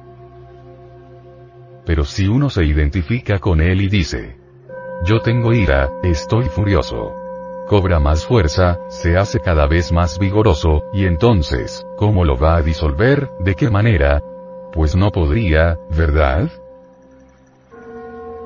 Pero 1.86 2.04
si 2.04 2.28
uno 2.28 2.50
se 2.50 2.66
identifica 2.66 3.38
con 3.38 3.62
él 3.62 3.80
y 3.80 3.88
dice, 3.88 4.36
yo 5.06 5.20
tengo 5.20 5.54
ira, 5.54 5.88
estoy 6.02 6.44
furioso 6.50 7.17
cobra 7.68 8.00
más 8.00 8.24
fuerza, 8.24 8.80
se 8.88 9.16
hace 9.16 9.38
cada 9.38 9.66
vez 9.66 9.92
más 9.92 10.18
vigoroso, 10.18 10.84
y 10.92 11.04
entonces, 11.04 11.86
¿cómo 11.96 12.24
lo 12.24 12.36
va 12.36 12.56
a 12.56 12.62
disolver? 12.62 13.30
¿De 13.38 13.54
qué 13.54 13.70
manera? 13.70 14.22
Pues 14.72 14.96
no 14.96 15.12
podría, 15.12 15.78
¿verdad? 15.96 16.50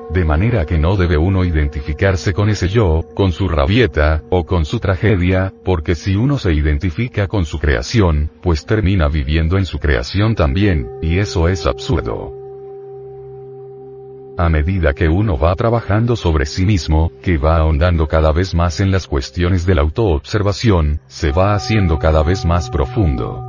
De 0.09 0.25
manera 0.25 0.65
que 0.65 0.77
no 0.77 0.97
debe 0.97 1.17
uno 1.17 1.43
identificarse 1.45 2.33
con 2.33 2.49
ese 2.49 2.67
yo, 2.67 3.01
con 3.15 3.31
su 3.31 3.47
rabieta, 3.47 4.21
o 4.29 4.45
con 4.45 4.65
su 4.65 4.79
tragedia, 4.79 5.53
porque 5.63 5.95
si 5.95 6.15
uno 6.15 6.37
se 6.37 6.53
identifica 6.53 7.27
con 7.27 7.45
su 7.45 7.57
creación, 7.57 8.29
pues 8.41 8.65
termina 8.65 9.07
viviendo 9.07 9.57
en 9.57 9.65
su 9.65 9.79
creación 9.79 10.35
también, 10.35 10.89
y 11.01 11.17
eso 11.17 11.47
es 11.47 11.65
absurdo. 11.65 12.42
A 14.35 14.49
medida 14.49 14.93
que 14.93 15.09
uno 15.09 15.37
va 15.37 15.55
trabajando 15.55 16.15
sobre 16.15 16.47
sí 16.47 16.65
mismo, 16.65 17.11
que 17.21 17.37
va 17.37 17.57
ahondando 17.57 18.07
cada 18.07 18.31
vez 18.31 18.55
más 18.55 18.79
en 18.79 18.89
las 18.89 19.07
cuestiones 19.07 19.63
de 19.67 19.75
la 19.75 19.83
autoobservación, 19.83 21.01
se 21.05 21.31
va 21.31 21.53
haciendo 21.53 21.99
cada 21.99 22.23
vez 22.23 22.43
más 22.43 22.71
profundo. 22.71 23.43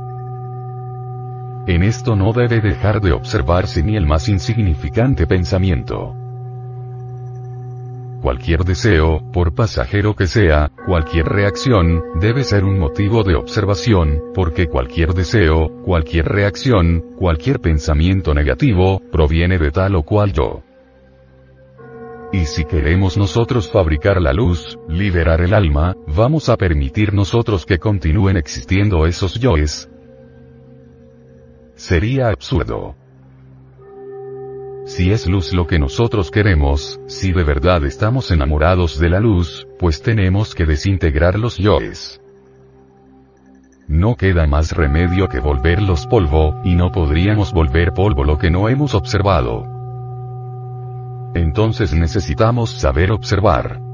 En 1.65 1.81
esto 1.81 2.15
no 2.15 2.33
debe 2.33 2.61
dejar 2.61 3.01
de 3.01 3.13
observarse 3.13 3.81
ni 3.81 3.97
el 3.97 4.05
más 4.05 4.29
insignificante 4.29 5.25
pensamiento. 5.25 6.13
Cualquier 8.21 8.63
deseo, 8.63 9.23
por 9.33 9.55
pasajero 9.55 10.15
que 10.15 10.27
sea, 10.27 10.69
cualquier 10.85 11.25
reacción, 11.25 12.03
debe 12.19 12.43
ser 12.43 12.63
un 12.63 12.77
motivo 12.77 13.23
de 13.23 13.33
observación, 13.33 14.21
porque 14.35 14.67
cualquier 14.67 15.15
deseo, 15.15 15.81
cualquier 15.83 16.25
reacción, 16.25 17.03
cualquier 17.17 17.59
pensamiento 17.59 18.35
negativo, 18.35 19.01
proviene 19.11 19.57
de 19.57 19.71
tal 19.71 19.95
o 19.95 20.03
cual 20.03 20.31
yo. 20.31 20.61
Y 22.35 22.47
si 22.47 22.65
queremos 22.65 23.15
nosotros 23.15 23.71
fabricar 23.71 24.21
la 24.21 24.33
luz, 24.33 24.77
liberar 24.89 25.39
el 25.39 25.53
alma, 25.53 25.95
vamos 26.05 26.49
a 26.49 26.57
permitir 26.57 27.13
nosotros 27.13 27.65
que 27.65 27.79
continúen 27.79 28.35
existiendo 28.35 29.05
esos 29.05 29.39
yoes. 29.39 29.89
Sería 31.75 32.27
absurdo. 32.27 32.97
Si 34.85 35.13
es 35.13 35.27
luz 35.27 35.53
lo 35.53 35.65
que 35.65 35.79
nosotros 35.79 36.29
queremos, 36.29 36.99
si 37.07 37.31
de 37.31 37.45
verdad 37.45 37.85
estamos 37.85 38.29
enamorados 38.31 38.99
de 38.99 39.09
la 39.11 39.21
luz, 39.21 39.65
pues 39.79 40.01
tenemos 40.01 40.53
que 40.53 40.65
desintegrar 40.65 41.39
los 41.39 41.57
yoes. 41.57 42.19
No 43.87 44.17
queda 44.17 44.45
más 44.45 44.73
remedio 44.73 45.29
que 45.29 45.39
volverlos 45.39 46.05
polvo, 46.05 46.59
y 46.65 46.75
no 46.75 46.91
podríamos 46.91 47.53
volver 47.53 47.93
polvo 47.93 48.25
lo 48.25 48.37
que 48.37 48.51
no 48.51 48.67
hemos 48.67 48.93
observado. 48.93 49.74
Entonces 51.35 51.93
necesitamos 51.93 52.71
saber 52.71 53.11
observar. 53.11 53.84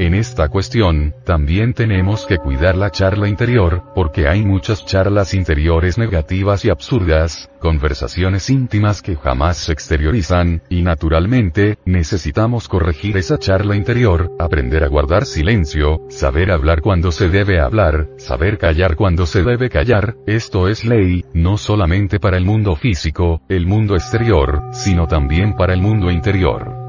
En 0.00 0.14
esta 0.14 0.48
cuestión, 0.48 1.14
también 1.26 1.74
tenemos 1.74 2.24
que 2.24 2.38
cuidar 2.38 2.74
la 2.74 2.88
charla 2.88 3.28
interior, 3.28 3.82
porque 3.94 4.28
hay 4.28 4.42
muchas 4.42 4.86
charlas 4.86 5.34
interiores 5.34 5.98
negativas 5.98 6.64
y 6.64 6.70
absurdas, 6.70 7.50
conversaciones 7.60 8.48
íntimas 8.48 9.02
que 9.02 9.16
jamás 9.16 9.58
se 9.58 9.74
exteriorizan, 9.74 10.62
y 10.70 10.80
naturalmente, 10.80 11.76
necesitamos 11.84 12.66
corregir 12.66 13.18
esa 13.18 13.36
charla 13.36 13.76
interior, 13.76 14.32
aprender 14.38 14.84
a 14.84 14.88
guardar 14.88 15.26
silencio, 15.26 16.00
saber 16.08 16.50
hablar 16.50 16.80
cuando 16.80 17.12
se 17.12 17.28
debe 17.28 17.60
hablar, 17.60 18.08
saber 18.16 18.56
callar 18.56 18.96
cuando 18.96 19.26
se 19.26 19.42
debe 19.42 19.68
callar, 19.68 20.16
esto 20.26 20.68
es 20.68 20.82
ley, 20.82 21.26
no 21.34 21.58
solamente 21.58 22.18
para 22.18 22.38
el 22.38 22.46
mundo 22.46 22.74
físico, 22.74 23.42
el 23.50 23.66
mundo 23.66 23.96
exterior, 23.96 24.62
sino 24.72 25.06
también 25.06 25.56
para 25.56 25.74
el 25.74 25.82
mundo 25.82 26.10
interior. 26.10 26.79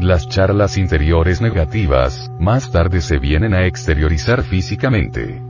Las 0.00 0.28
charlas 0.28 0.78
interiores 0.78 1.40
negativas, 1.40 2.30
más 2.38 2.70
tarde 2.70 3.00
se 3.00 3.18
vienen 3.18 3.52
a 3.52 3.66
exteriorizar 3.66 4.44
físicamente. 4.44 5.42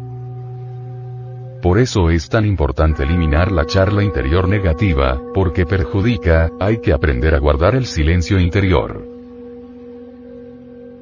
Por 1.60 1.78
eso 1.78 2.08
es 2.08 2.30
tan 2.30 2.46
importante 2.46 3.02
eliminar 3.02 3.52
la 3.52 3.66
charla 3.66 4.02
interior 4.02 4.48
negativa, 4.48 5.20
porque 5.34 5.66
perjudica, 5.66 6.50
hay 6.60 6.78
que 6.78 6.94
aprender 6.94 7.34
a 7.34 7.38
guardar 7.38 7.74
el 7.74 7.84
silencio 7.84 8.40
interior. 8.40 9.06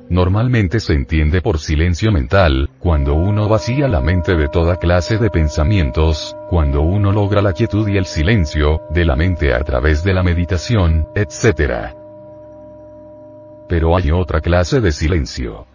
Normalmente 0.09 0.81
se 0.81 0.95
entiende 0.95 1.41
por 1.41 1.61
silencio 1.61 2.11
mental, 2.11 2.71
cuando 2.81 3.15
uno 3.15 3.49
vacía 3.49 3.87
la 3.87 4.00
mente 4.00 4.35
de 4.35 4.49
toda 4.49 4.75
clase 4.75 5.19
de 5.19 5.31
pensamientos, 5.31 6.37
cuando 6.50 6.83
uno 6.83 7.12
logra 7.12 7.43
la 7.43 7.53
quietud 7.53 7.87
y 7.87 7.97
el 7.97 8.07
silencio, 8.07 8.81
de 8.91 9.05
la 9.05 9.15
mente 9.15 9.55
a 9.55 9.61
través 9.61 10.03
de 10.03 10.15
la 10.15 10.25
meditación, 10.25 11.07
etc. 11.15 12.06
Pero 13.69 13.97
hay 13.97 14.11
otra 14.11 14.41
clase 14.41 14.81
de 14.81 14.93
silencio. 14.93 15.67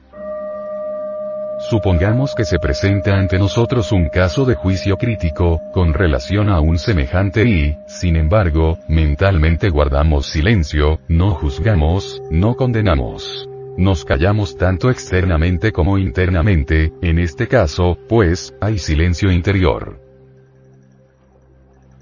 Supongamos 1.70 2.34
que 2.34 2.44
se 2.44 2.58
presenta 2.58 3.16
ante 3.16 3.38
nosotros 3.38 3.92
un 3.92 4.10
caso 4.10 4.46
de 4.46 4.56
juicio 4.56 4.98
crítico, 4.98 5.62
con 5.74 5.94
relación 5.94 6.50
a 6.50 6.60
un 6.60 6.80
semejante 6.80 7.48
y, 7.48 7.78
sin 7.86 8.16
embargo, 8.16 8.80
mentalmente 8.88 9.70
guardamos 9.70 10.26
silencio, 10.26 11.00
no 11.08 11.32
juzgamos, 11.32 12.22
no 12.32 12.56
condenamos. 12.56 13.48
Nos 13.78 14.06
callamos 14.06 14.58
tanto 14.58 14.90
externamente 14.90 15.72
como 15.72 15.98
internamente, 15.98 16.92
en 17.02 17.20
este 17.20 17.48
caso, 17.48 17.98
pues, 18.10 18.56
hay 18.60 18.80
silencio 18.80 19.32
interior. 19.32 20.11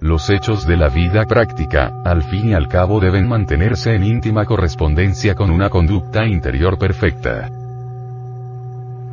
Los 0.01 0.29
hechos 0.29 0.65
de 0.65 0.77
la 0.77 0.87
vida 0.87 1.25
práctica, 1.25 2.01
al 2.05 2.23
fin 2.23 2.49
y 2.49 2.53
al 2.53 2.69
cabo 2.69 3.01
deben 3.01 3.27
mantenerse 3.27 3.93
en 3.95 4.05
íntima 4.05 4.45
correspondencia 4.45 5.35
con 5.35 5.51
una 5.51 5.69
conducta 5.69 6.25
interior 6.25 6.77
perfecta. 6.77 7.49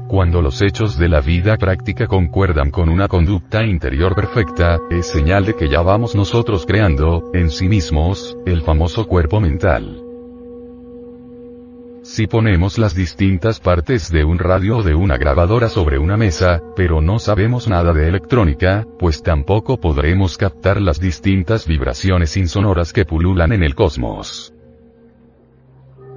Cuando 0.06 0.40
los 0.40 0.62
hechos 0.62 0.96
de 0.96 1.08
la 1.08 1.20
vida 1.20 1.56
práctica 1.56 2.06
concuerdan 2.06 2.70
con 2.70 2.88
una 2.88 3.08
conducta 3.08 3.66
interior 3.66 4.14
perfecta, 4.14 4.78
es 4.88 5.08
señal 5.08 5.44
de 5.44 5.56
que 5.56 5.68
ya 5.68 5.82
vamos 5.82 6.14
nosotros 6.14 6.64
creando, 6.64 7.30
en 7.34 7.50
sí 7.50 7.68
mismos, 7.68 8.38
el 8.46 8.62
famoso 8.62 9.08
cuerpo 9.08 9.40
mental. 9.40 10.05
Si 12.08 12.28
ponemos 12.28 12.78
las 12.78 12.94
distintas 12.94 13.58
partes 13.58 14.12
de 14.12 14.24
un 14.24 14.38
radio 14.38 14.78
o 14.78 14.82
de 14.84 14.94
una 14.94 15.16
grabadora 15.16 15.68
sobre 15.68 15.98
una 15.98 16.16
mesa, 16.16 16.62
pero 16.76 17.00
no 17.00 17.18
sabemos 17.18 17.66
nada 17.66 17.92
de 17.92 18.06
electrónica, 18.08 18.86
pues 18.96 19.24
tampoco 19.24 19.78
podremos 19.78 20.38
captar 20.38 20.80
las 20.80 21.00
distintas 21.00 21.66
vibraciones 21.66 22.36
insonoras 22.36 22.92
que 22.92 23.04
pululan 23.04 23.52
en 23.52 23.64
el 23.64 23.74
cosmos. 23.74 24.54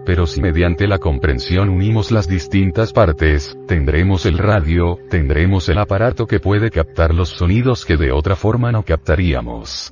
Pero 0.05 0.27
si 0.27 0.41
mediante 0.41 0.87
la 0.87 0.99
comprensión 0.99 1.69
unimos 1.69 2.11
las 2.11 2.27
distintas 2.27 2.93
partes, 2.93 3.57
tendremos 3.67 4.27
el 4.27 4.37
radio, 4.37 4.99
tendremos 5.09 5.69
el 5.69 5.79
aparato 5.79 6.27
que 6.27 6.39
puede 6.39 6.69
captar 6.69 7.15
los 7.15 7.29
sonidos 7.29 7.83
que 7.83 7.97
de 7.97 8.11
otra 8.11 8.35
forma 8.35 8.71
no 8.71 8.85
captaríamos. 8.85 9.91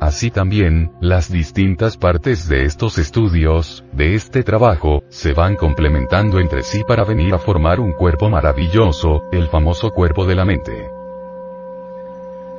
Así 0.00 0.30
también, 0.30 0.92
las 1.00 1.32
distintas 1.32 1.96
partes 1.96 2.46
de 2.46 2.64
estos 2.64 2.98
estudios, 2.98 3.84
de 3.92 4.14
este 4.14 4.42
trabajo, 4.42 5.02
se 5.08 5.32
van 5.32 5.56
complementando 5.56 6.40
entre 6.40 6.62
sí 6.62 6.82
para 6.86 7.04
venir 7.04 7.32
a 7.32 7.38
formar 7.38 7.80
un 7.80 7.92
cuerpo 7.92 8.28
maravilloso, 8.28 9.22
el 9.32 9.48
famoso 9.48 9.90
cuerpo 9.90 10.26
de 10.26 10.34
la 10.34 10.44
mente. 10.44 11.03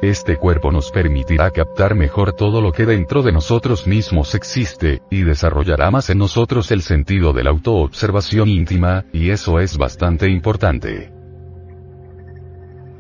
Este 0.02 0.36
cuerpo 0.38 0.72
nos 0.72 0.92
permitirá 0.92 1.50
captar 1.52 1.96
mejor 1.96 2.34
todo 2.34 2.62
lo 2.62 2.72
que 2.72 2.86
dentro 2.86 3.24
de 3.24 3.32
nosotros 3.32 3.88
mismos 3.88 4.36
existe, 4.36 5.02
y 5.10 5.24
desarrollará 5.24 5.90
más 5.90 6.10
en 6.10 6.18
nosotros 6.18 6.70
el 6.72 6.82
sentido 6.82 7.32
de 7.32 7.44
la 7.44 7.52
autoobservación 7.52 8.50
íntima, 8.50 9.06
y 9.14 9.30
eso 9.30 9.60
es 9.60 9.78
bastante 9.78 10.30
importante. 10.30 11.12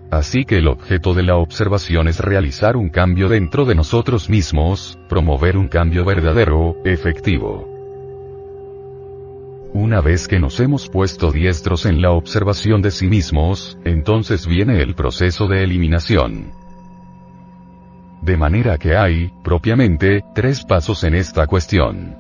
Así 0.10 0.46
que 0.46 0.60
el 0.60 0.68
objeto 0.68 1.14
de 1.14 1.24
la 1.24 1.36
observación 1.36 2.08
es 2.08 2.20
realizar 2.22 2.78
un 2.78 2.90
cambio 2.90 3.28
dentro 3.28 3.66
de 3.66 3.76
nosotros 3.76 4.30
mismos, 4.30 4.98
promover 5.10 5.58
un 5.58 5.68
cambio 5.68 6.06
verdadero, 6.06 6.78
efectivo. 6.86 7.70
Una 9.74 10.00
vez 10.00 10.30
que 10.30 10.40
nos 10.40 10.62
hemos 10.62 10.88
puesto 10.88 11.34
diestros 11.34 11.86
en 11.86 12.02
la 12.02 12.12
observación 12.12 12.82
de 12.82 12.92
sí 12.92 13.08
mismos, 13.08 13.78
entonces 13.84 14.48
viene 14.48 14.82
el 14.82 14.96
proceso 14.96 15.48
de 15.48 15.66
eliminación. 15.66 16.65
De 18.22 18.38
manera 18.38 18.78
que 18.78 18.96
hay, 18.96 19.32
propiamente, 19.44 20.24
tres 20.34 20.64
pasos 20.64 21.04
en 21.04 21.16
esta 21.16 21.48
cuestión. 21.48 22.16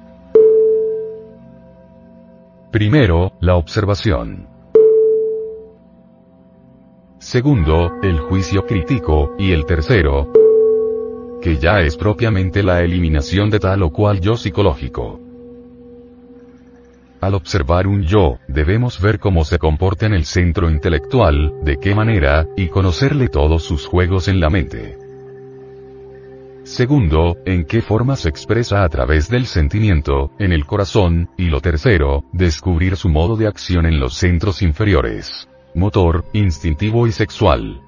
Primero, 2.71 3.33
la 3.39 3.55
observación. 3.55 4.47
Segundo, 7.19 7.93
el 8.03 8.19
juicio 8.19 8.65
crítico, 8.65 9.33
y 9.39 9.51
el 9.51 9.65
tercero, 9.65 10.31
que 11.41 11.57
ya 11.57 11.79
es 11.81 11.95
propiamente 11.95 12.63
la 12.63 12.81
eliminación 12.81 13.49
de 13.49 13.59
tal 13.59 13.83
o 13.83 13.91
cual 13.91 14.19
yo 14.19 14.35
psicológico. 14.35 15.19
Al 17.21 17.33
observar 17.33 17.87
un 17.87 18.03
yo, 18.03 18.39
debemos 18.47 19.01
ver 19.01 19.19
cómo 19.19 19.45
se 19.45 19.57
comporta 19.57 20.05
en 20.05 20.13
el 20.13 20.25
centro 20.25 20.69
intelectual, 20.69 21.53
de 21.63 21.77
qué 21.77 21.95
manera, 21.95 22.47
y 22.55 22.67
conocerle 22.67 23.29
todos 23.29 23.63
sus 23.63 23.87
juegos 23.87 24.27
en 24.27 24.39
la 24.39 24.49
mente. 24.49 25.04
Segundo, 26.65 27.37
en 27.45 27.63
qué 27.65 27.83
forma 27.83 28.15
se 28.15 28.27
expresa 28.27 28.83
a 28.83 28.89
través 28.89 29.29
del 29.29 29.45
sentimiento, 29.45 30.31
en 30.39 30.51
el 30.51 30.65
corazón, 30.65 31.29
y 31.37 31.45
lo 31.45 31.61
tercero, 31.61 32.23
descubrir 32.33 32.97
su 32.97 33.07
modo 33.07 33.35
de 33.35 33.45
acción 33.45 33.85
en 33.85 33.99
los 33.99 34.15
centros 34.15 34.63
inferiores. 34.63 35.47
Motor, 35.75 36.25
instintivo 36.33 37.05
y 37.05 37.11
sexual. 37.11 37.81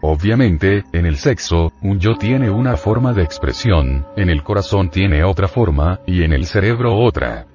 Obviamente, 0.00 0.84
en 0.92 1.06
el 1.06 1.16
sexo, 1.16 1.72
un 1.82 1.98
yo 1.98 2.14
tiene 2.14 2.50
una 2.50 2.76
forma 2.76 3.12
de 3.12 3.24
expresión, 3.24 4.06
en 4.16 4.30
el 4.30 4.44
corazón 4.44 4.88
tiene 4.88 5.24
otra 5.24 5.48
forma, 5.48 5.98
y 6.06 6.22
en 6.22 6.32
el 6.32 6.46
cerebro 6.46 6.96
otra. 6.96 7.48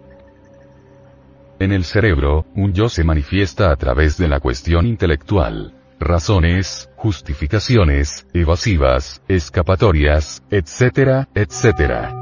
En 1.60 1.72
el 1.72 1.86
cerebro, 1.86 2.46
un 2.54 2.74
yo 2.74 2.90
se 2.90 3.06
manifiesta 3.06 3.72
a 3.72 3.78
través 3.78 4.18
de 4.18 4.28
la 4.28 4.42
cuestión 4.42 4.86
intelectual 4.86 5.74
razones, 6.04 6.90
justificaciones, 6.96 8.28
evasivas, 8.34 9.22
escapatorias, 9.28 10.44
etcétera, 10.50 11.28
etcétera. 11.34 12.14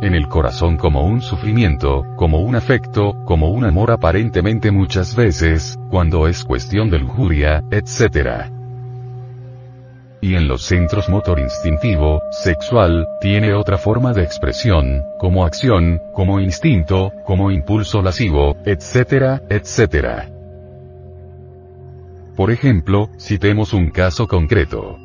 En 0.00 0.14
el 0.14 0.28
corazón 0.28 0.76
como 0.76 1.04
un 1.04 1.20
sufrimiento, 1.20 2.04
como 2.16 2.38
un 2.38 2.54
afecto, 2.54 3.14
como 3.24 3.50
un 3.50 3.64
amor 3.64 3.90
aparentemente 3.90 4.70
muchas 4.70 5.16
veces, 5.16 5.76
cuando 5.90 6.28
es 6.28 6.44
cuestión 6.44 6.88
de 6.88 7.00
lujuria, 7.00 7.64
etcétera. 7.72 8.52
Y 10.20 10.36
en 10.36 10.46
los 10.46 10.62
centros 10.62 11.08
motor 11.08 11.40
instintivo, 11.40 12.22
sexual, 12.30 13.08
tiene 13.20 13.54
otra 13.54 13.76
forma 13.76 14.12
de 14.12 14.22
expresión, 14.22 15.02
como 15.18 15.44
acción, 15.44 16.00
como 16.12 16.40
instinto, 16.40 17.12
como 17.24 17.50
impulso 17.50 18.00
lascivo, 18.00 18.56
etcétera, 18.64 19.42
etcétera. 19.48 20.37
Por 22.38 22.52
ejemplo, 22.52 23.10
citemos 23.18 23.72
un 23.72 23.90
caso 23.90 24.28
concreto. 24.28 24.96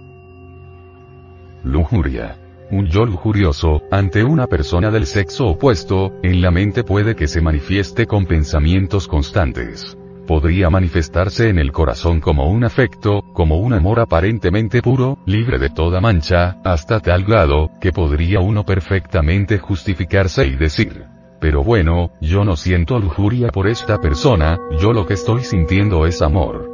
Lujuria. 1.63 2.37
Un 2.69 2.85
yo 2.85 3.07
lujurioso, 3.07 3.81
ante 3.89 4.23
una 4.23 4.45
persona 4.45 4.91
del 4.91 5.07
sexo 5.07 5.47
opuesto, 5.47 6.13
en 6.21 6.43
la 6.43 6.51
mente 6.51 6.83
puede 6.83 7.15
que 7.15 7.27
se 7.27 7.41
manifieste 7.41 8.05
con 8.05 8.27
pensamientos 8.27 9.07
constantes. 9.07 9.97
Podría 10.27 10.69
manifestarse 10.69 11.49
en 11.49 11.57
el 11.57 11.71
corazón 11.71 12.21
como 12.21 12.51
un 12.51 12.65
afecto, 12.65 13.23
como 13.33 13.57
un 13.57 13.73
amor 13.73 13.99
aparentemente 13.99 14.83
puro, 14.83 15.17
libre 15.25 15.57
de 15.57 15.71
toda 15.71 15.99
mancha, 15.99 16.61
hasta 16.63 16.99
tal 16.99 17.23
grado, 17.23 17.71
que 17.81 17.91
podría 17.91 18.41
uno 18.41 18.63
perfectamente 18.63 19.57
justificarse 19.57 20.45
y 20.45 20.55
decir, 20.55 21.05
pero 21.41 21.63
bueno, 21.63 22.11
yo 22.21 22.45
no 22.45 22.55
siento 22.55 22.99
lujuria 22.99 23.47
por 23.47 23.67
esta 23.67 23.97
persona, 23.97 24.59
yo 24.79 24.93
lo 24.93 25.07
que 25.07 25.15
estoy 25.15 25.43
sintiendo 25.43 26.05
es 26.05 26.21
amor. 26.21 26.72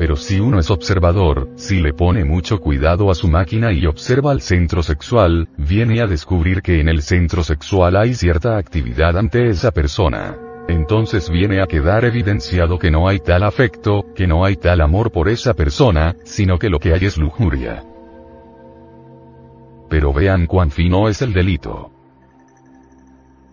Pero 0.00 0.16
si 0.16 0.40
uno 0.40 0.58
es 0.58 0.70
observador, 0.70 1.50
si 1.56 1.82
le 1.82 1.92
pone 1.92 2.24
mucho 2.24 2.58
cuidado 2.58 3.10
a 3.10 3.14
su 3.14 3.28
máquina 3.28 3.70
y 3.70 3.84
observa 3.84 4.32
el 4.32 4.40
centro 4.40 4.82
sexual, 4.82 5.50
viene 5.58 6.00
a 6.00 6.06
descubrir 6.06 6.62
que 6.62 6.80
en 6.80 6.88
el 6.88 7.02
centro 7.02 7.44
sexual 7.44 7.96
hay 7.96 8.14
cierta 8.14 8.56
actividad 8.56 9.18
ante 9.18 9.50
esa 9.50 9.72
persona. 9.72 10.38
Entonces 10.68 11.28
viene 11.28 11.60
a 11.60 11.66
quedar 11.66 12.06
evidenciado 12.06 12.78
que 12.78 12.90
no 12.90 13.08
hay 13.08 13.18
tal 13.18 13.42
afecto, 13.42 14.06
que 14.14 14.26
no 14.26 14.42
hay 14.46 14.56
tal 14.56 14.80
amor 14.80 15.12
por 15.12 15.28
esa 15.28 15.52
persona, 15.52 16.16
sino 16.24 16.58
que 16.58 16.70
lo 16.70 16.78
que 16.78 16.94
hay 16.94 17.04
es 17.04 17.18
lujuria. 17.18 17.84
Pero 19.90 20.14
vean 20.14 20.46
cuán 20.46 20.70
fino 20.70 21.10
es 21.10 21.20
el 21.20 21.34
delito. 21.34 21.99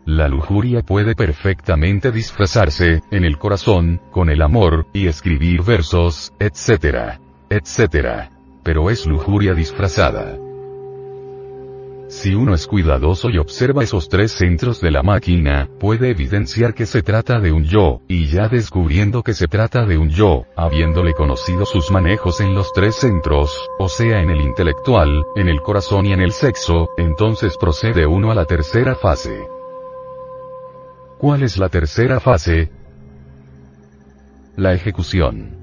La 0.07 0.29
lujuria 0.29 0.83
puede 0.83 1.15
perfectamente 1.15 2.13
disfrazarse, 2.13 3.01
en 3.11 3.25
el 3.25 3.37
corazón, 3.37 3.99
con 4.09 4.29
el 4.29 4.41
amor, 4.41 4.87
y 4.93 5.07
escribir 5.07 5.63
versos, 5.63 6.31
etc. 6.39 7.19
etc. 7.49 8.29
Pero 8.63 8.89
es 8.89 9.05
lujuria 9.05 9.53
disfrazada. 9.53 10.37
Si 12.07 12.33
uno 12.33 12.53
es 12.53 12.67
cuidadoso 12.67 13.29
y 13.29 13.37
observa 13.37 13.83
esos 13.83 14.07
tres 14.07 14.31
centros 14.31 14.79
de 14.79 14.91
la 14.91 15.03
máquina, 15.03 15.67
puede 15.77 16.11
evidenciar 16.11 16.73
que 16.73 16.85
se 16.85 17.01
trata 17.01 17.41
de 17.41 17.51
un 17.51 17.65
yo, 17.65 17.99
y 18.07 18.27
ya 18.27 18.47
descubriendo 18.47 19.23
que 19.23 19.33
se 19.33 19.47
trata 19.47 19.85
de 19.85 19.97
un 19.97 20.07
yo, 20.07 20.45
habiéndole 20.55 21.15
conocido 21.15 21.65
sus 21.65 21.91
manejos 21.91 22.39
en 22.39 22.55
los 22.55 22.71
tres 22.71 22.95
centros, 22.95 23.51
o 23.77 23.89
sea 23.89 24.21
en 24.21 24.29
el 24.29 24.39
intelectual, 24.39 25.25
en 25.35 25.49
el 25.49 25.59
corazón 25.61 26.05
y 26.05 26.13
en 26.13 26.21
el 26.21 26.31
sexo, 26.31 26.91
entonces 26.97 27.57
procede 27.59 28.07
uno 28.07 28.31
a 28.31 28.35
la 28.35 28.45
tercera 28.45 28.95
fase. 28.95 29.56
¿Cuál 31.17 31.41
es 31.41 31.57
la 31.57 31.69
tercera 31.69 32.19
fase? 32.19 32.69
La 34.55 34.73
ejecución. 34.73 35.57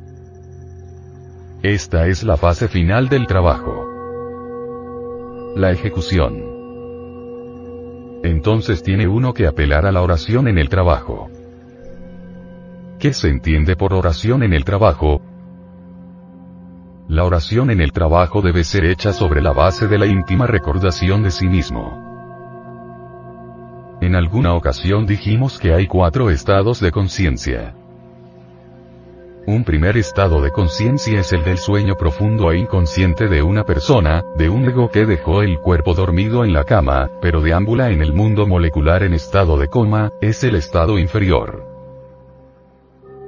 Esta 1.62 2.08
es 2.08 2.24
la 2.24 2.36
fase 2.36 2.66
final 2.66 3.08
del 3.08 3.28
trabajo. 3.28 3.86
La 5.54 5.70
ejecución. 5.70 6.42
Entonces 8.24 8.82
tiene 8.82 9.06
uno 9.06 9.32
que 9.32 9.46
apelar 9.46 9.86
a 9.86 9.92
la 9.92 10.02
oración 10.02 10.48
en 10.48 10.58
el 10.58 10.68
trabajo. 10.68 11.30
¿Qué 12.98 13.12
se 13.12 13.28
entiende 13.28 13.76
por 13.76 13.94
oración 13.94 14.42
en 14.42 14.54
el 14.54 14.64
trabajo? 14.64 15.22
La 17.06 17.22
oración 17.24 17.70
en 17.70 17.80
el 17.80 17.92
trabajo 17.92 18.42
debe 18.42 18.64
ser 18.64 18.86
hecha 18.86 19.12
sobre 19.12 19.40
la 19.40 19.52
base 19.52 19.86
de 19.86 19.98
la 19.98 20.06
íntima 20.06 20.48
recordación 20.48 21.22
de 21.22 21.30
sí 21.30 21.46
mismo. 21.46 22.13
En 24.00 24.14
alguna 24.14 24.54
ocasión 24.54 25.06
dijimos 25.06 25.58
que 25.58 25.72
hay 25.72 25.86
cuatro 25.86 26.30
estados 26.30 26.80
de 26.80 26.90
conciencia. 26.90 27.74
Un 29.46 29.62
primer 29.62 29.98
estado 29.98 30.40
de 30.40 30.50
conciencia 30.50 31.20
es 31.20 31.32
el 31.34 31.44
del 31.44 31.58
sueño 31.58 31.96
profundo 31.96 32.50
e 32.50 32.58
inconsciente 32.58 33.28
de 33.28 33.42
una 33.42 33.64
persona, 33.64 34.24
de 34.38 34.48
un 34.48 34.64
ego 34.64 34.90
que 34.90 35.04
dejó 35.04 35.42
el 35.42 35.58
cuerpo 35.58 35.92
dormido 35.92 36.44
en 36.44 36.54
la 36.54 36.64
cama, 36.64 37.10
pero 37.20 37.42
deambula 37.42 37.90
en 37.90 38.00
el 38.00 38.14
mundo 38.14 38.46
molecular 38.46 39.02
en 39.02 39.12
estado 39.12 39.58
de 39.58 39.68
coma, 39.68 40.12
es 40.22 40.44
el 40.44 40.54
estado 40.54 40.98
inferior. 40.98 41.66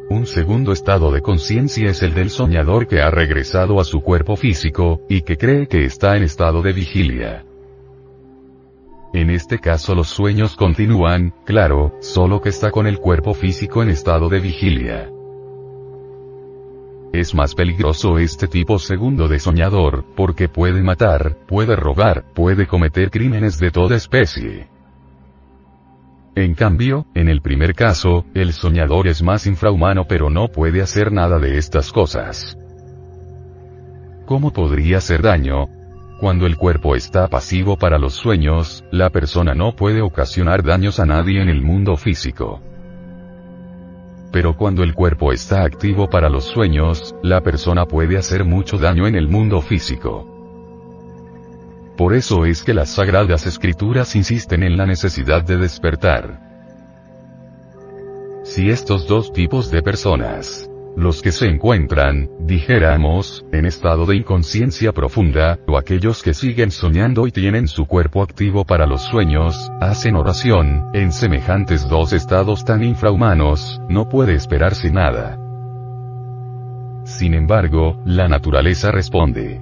Un 0.08 0.26
segundo 0.26 0.72
estado 0.72 1.10
de 1.10 1.20
conciencia 1.20 1.90
es 1.90 2.02
el 2.02 2.14
del 2.14 2.30
soñador 2.30 2.86
que 2.86 3.02
ha 3.02 3.10
regresado 3.10 3.78
a 3.78 3.84
su 3.84 4.00
cuerpo 4.00 4.36
físico, 4.36 5.02
y 5.10 5.20
que 5.20 5.36
cree 5.36 5.66
que 5.68 5.84
está 5.84 6.16
en 6.16 6.22
estado 6.22 6.62
de 6.62 6.72
vigilia. 6.72 7.44
En 9.16 9.30
este 9.30 9.58
caso 9.58 9.94
los 9.94 10.08
sueños 10.08 10.56
continúan, 10.56 11.32
claro, 11.46 11.96
solo 12.00 12.42
que 12.42 12.50
está 12.50 12.70
con 12.70 12.86
el 12.86 12.98
cuerpo 12.98 13.32
físico 13.32 13.82
en 13.82 13.88
estado 13.88 14.28
de 14.28 14.40
vigilia. 14.40 15.10
Es 17.14 17.34
más 17.34 17.54
peligroso 17.54 18.18
este 18.18 18.46
tipo 18.46 18.78
segundo 18.78 19.26
de 19.26 19.38
soñador, 19.38 20.04
porque 20.14 20.50
puede 20.50 20.82
matar, 20.82 21.38
puede 21.48 21.76
robar, 21.76 22.26
puede 22.34 22.66
cometer 22.66 23.10
crímenes 23.10 23.58
de 23.58 23.70
toda 23.70 23.96
especie. 23.96 24.68
En 26.34 26.52
cambio, 26.52 27.06
en 27.14 27.30
el 27.30 27.40
primer 27.40 27.74
caso, 27.74 28.26
el 28.34 28.52
soñador 28.52 29.08
es 29.08 29.22
más 29.22 29.46
infrahumano 29.46 30.04
pero 30.06 30.28
no 30.28 30.48
puede 30.48 30.82
hacer 30.82 31.10
nada 31.10 31.38
de 31.38 31.56
estas 31.56 31.90
cosas. 31.90 32.58
¿Cómo 34.26 34.52
podría 34.52 34.98
hacer 34.98 35.22
daño? 35.22 35.70
Cuando 36.18 36.46
el 36.46 36.56
cuerpo 36.56 36.96
está 36.96 37.28
pasivo 37.28 37.76
para 37.76 37.98
los 37.98 38.14
sueños, 38.14 38.82
la 38.90 39.10
persona 39.10 39.54
no 39.54 39.76
puede 39.76 40.00
ocasionar 40.00 40.62
daños 40.62 40.98
a 40.98 41.04
nadie 41.04 41.42
en 41.42 41.50
el 41.50 41.60
mundo 41.60 41.94
físico. 41.98 42.62
Pero 44.32 44.56
cuando 44.56 44.82
el 44.82 44.94
cuerpo 44.94 45.30
está 45.32 45.62
activo 45.64 46.08
para 46.08 46.30
los 46.30 46.44
sueños, 46.44 47.14
la 47.22 47.42
persona 47.42 47.84
puede 47.84 48.16
hacer 48.16 48.44
mucho 48.44 48.78
daño 48.78 49.06
en 49.06 49.14
el 49.14 49.28
mundo 49.28 49.60
físico. 49.60 50.24
Por 51.98 52.14
eso 52.14 52.46
es 52.46 52.62
que 52.62 52.72
las 52.72 52.94
sagradas 52.94 53.46
escrituras 53.46 54.16
insisten 54.16 54.62
en 54.62 54.78
la 54.78 54.86
necesidad 54.86 55.44
de 55.44 55.58
despertar. 55.58 56.40
Si 58.42 58.70
estos 58.70 59.06
dos 59.06 59.34
tipos 59.34 59.70
de 59.70 59.82
personas, 59.82 60.70
los 60.96 61.20
que 61.20 61.30
se 61.30 61.46
encuentran, 61.46 62.30
dijéramos, 62.40 63.44
en 63.52 63.66
estado 63.66 64.06
de 64.06 64.16
inconsciencia 64.16 64.92
profunda, 64.92 65.58
o 65.68 65.76
aquellos 65.76 66.22
que 66.22 66.32
siguen 66.32 66.70
soñando 66.70 67.26
y 67.26 67.32
tienen 67.32 67.68
su 67.68 67.86
cuerpo 67.86 68.22
activo 68.22 68.64
para 68.64 68.86
los 68.86 69.02
sueños, 69.02 69.70
hacen 69.80 70.16
oración, 70.16 70.86
en 70.94 71.12
semejantes 71.12 71.86
dos 71.88 72.14
estados 72.14 72.64
tan 72.64 72.82
infrahumanos, 72.82 73.80
no 73.90 74.08
puede 74.08 74.34
esperarse 74.34 74.90
nada. 74.90 75.38
Sin 77.04 77.34
embargo, 77.34 78.00
la 78.06 78.26
naturaleza 78.26 78.90
responde. 78.90 79.60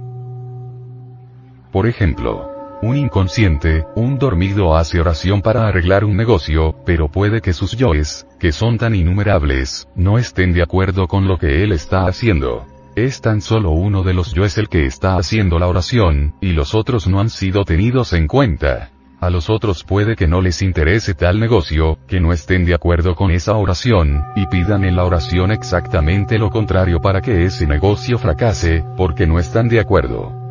Por 1.71 1.85
ejemplo, 1.85 2.54
un 2.81 2.97
inconsciente, 2.97 3.85
un 3.95 4.17
dormido 4.17 4.75
hace 4.75 4.99
oración 4.99 5.41
para 5.41 5.67
arreglar 5.67 6.03
un 6.03 6.15
negocio, 6.15 6.75
pero 6.85 7.09
puede 7.09 7.41
que 7.41 7.53
sus 7.53 7.75
yoes, 7.75 8.27
que 8.39 8.51
son 8.51 8.77
tan 8.77 8.95
innumerables, 8.95 9.87
no 9.95 10.17
estén 10.17 10.53
de 10.53 10.61
acuerdo 10.61 11.07
con 11.07 11.27
lo 11.27 11.37
que 11.37 11.63
él 11.63 11.71
está 11.71 12.05
haciendo. 12.05 12.65
Es 12.95 13.21
tan 13.21 13.41
solo 13.41 13.71
uno 13.71 14.03
de 14.03 14.13
los 14.13 14.33
yoes 14.33 14.57
el 14.57 14.69
que 14.69 14.85
está 14.85 15.17
haciendo 15.17 15.59
la 15.59 15.67
oración, 15.67 16.35
y 16.41 16.53
los 16.53 16.75
otros 16.75 17.07
no 17.07 17.19
han 17.19 17.29
sido 17.29 17.65
tenidos 17.65 18.13
en 18.13 18.27
cuenta. 18.27 18.91
A 19.19 19.29
los 19.29 19.49
otros 19.49 19.83
puede 19.83 20.15
que 20.15 20.27
no 20.27 20.41
les 20.41 20.61
interese 20.61 21.13
tal 21.13 21.39
negocio, 21.39 21.97
que 22.07 22.19
no 22.19 22.31
estén 22.31 22.65
de 22.65 22.75
acuerdo 22.75 23.15
con 23.15 23.31
esa 23.31 23.55
oración, 23.55 24.23
y 24.35 24.45
pidan 24.47 24.83
en 24.83 24.95
la 24.95 25.05
oración 25.05 25.51
exactamente 25.51 26.37
lo 26.37 26.49
contrario 26.51 27.01
para 27.01 27.21
que 27.21 27.45
ese 27.45 27.65
negocio 27.65 28.17
fracase, 28.17 28.83
porque 28.95 29.25
no 29.25 29.39
están 29.39 29.67
de 29.67 29.79
acuerdo. 29.79 30.44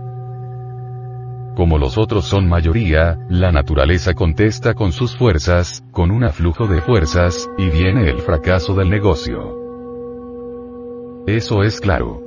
Como 1.55 1.79
los 1.79 1.99
otros 1.99 2.25
son 2.25 2.49
mayoría, 2.49 3.17
la 3.29 3.53
naturaleza 3.53 4.13
contesta 4.15 4.75
con 4.75 4.91
sus 4.91 5.17
fuerzas, 5.17 5.85
con 5.93 6.11
un 6.11 6.25
aflujo 6.25 6.67
de 6.67 6.81
fuerzas, 6.81 7.49
y 7.57 7.69
viene 7.71 8.11
el 8.11 8.19
fracaso 8.19 8.75
del 8.75 8.91
negocio. 8.91 9.63
Eso 11.29 11.63
es 11.63 11.81
claro. 11.81 12.21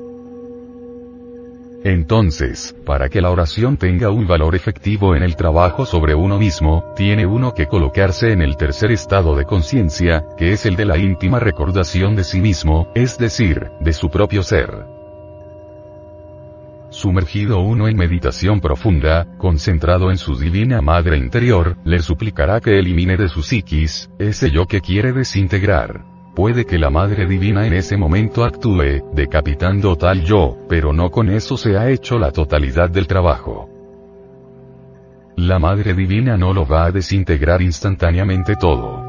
Entonces, 1.84 2.74
para 2.86 3.10
que 3.10 3.22
la 3.22 3.30
oración 3.30 3.78
tenga 3.78 4.10
un 4.10 4.28
valor 4.28 4.56
efectivo 4.56 5.16
en 5.16 5.24
el 5.24 5.36
trabajo 5.36 5.86
sobre 5.86 6.16
uno 6.16 6.40
mismo, 6.40 6.86
tiene 6.96 7.26
uno 7.26 7.54
que 7.54 7.68
colocarse 7.68 8.32
en 8.32 8.42
el 8.42 8.56
tercer 8.56 8.92
estado 8.92 9.36
de 9.36 9.46
conciencia, 9.46 10.26
que 10.38 10.54
es 10.54 10.66
el 10.66 10.76
de 10.78 10.86
la 10.86 10.98
íntima 10.98 11.40
recordación 11.40 12.16
de 12.16 12.24
sí 12.24 12.40
mismo, 12.40 12.90
es 12.96 13.18
decir, 13.18 13.72
de 13.82 13.94
su 13.94 14.10
propio 14.10 14.42
ser. 14.42 14.97
Sumergido 16.98 17.60
uno 17.60 17.88
en 17.88 17.96
meditación 17.96 18.60
profunda, 18.60 19.28
concentrado 19.38 20.10
en 20.10 20.18
su 20.18 20.36
divina 20.36 20.82
madre 20.82 21.16
interior, 21.16 21.78
le 21.86 22.00
suplicará 22.00 22.60
que 22.60 22.80
elimine 22.80 23.18
de 23.18 23.30
su 23.30 23.44
psiquis, 23.44 24.10
ese 24.18 24.50
yo 24.50 24.66
que 24.66 24.82
quiere 24.82 25.14
desintegrar. 25.14 26.04
Puede 26.36 26.66
que 26.66 26.80
la 26.80 26.90
Madre 26.90 27.28
Divina 27.28 27.68
en 27.68 27.74
ese 27.74 27.98
momento 27.98 28.44
actúe, 28.44 29.14
decapitando 29.14 29.96
tal 29.96 30.24
yo, 30.24 30.58
pero 30.68 30.92
no 30.92 31.12
con 31.12 31.30
eso 31.30 31.56
se 31.56 31.78
ha 31.78 31.88
hecho 31.88 32.18
la 32.18 32.32
totalidad 32.32 32.90
del 32.90 33.06
trabajo. 33.06 33.70
La 35.36 35.60
Madre 35.60 35.94
Divina 35.94 36.36
no 36.36 36.52
lo 36.52 36.66
va 36.66 36.86
a 36.86 36.92
desintegrar 36.92 37.62
instantáneamente 37.62 38.56
todo. 38.56 39.04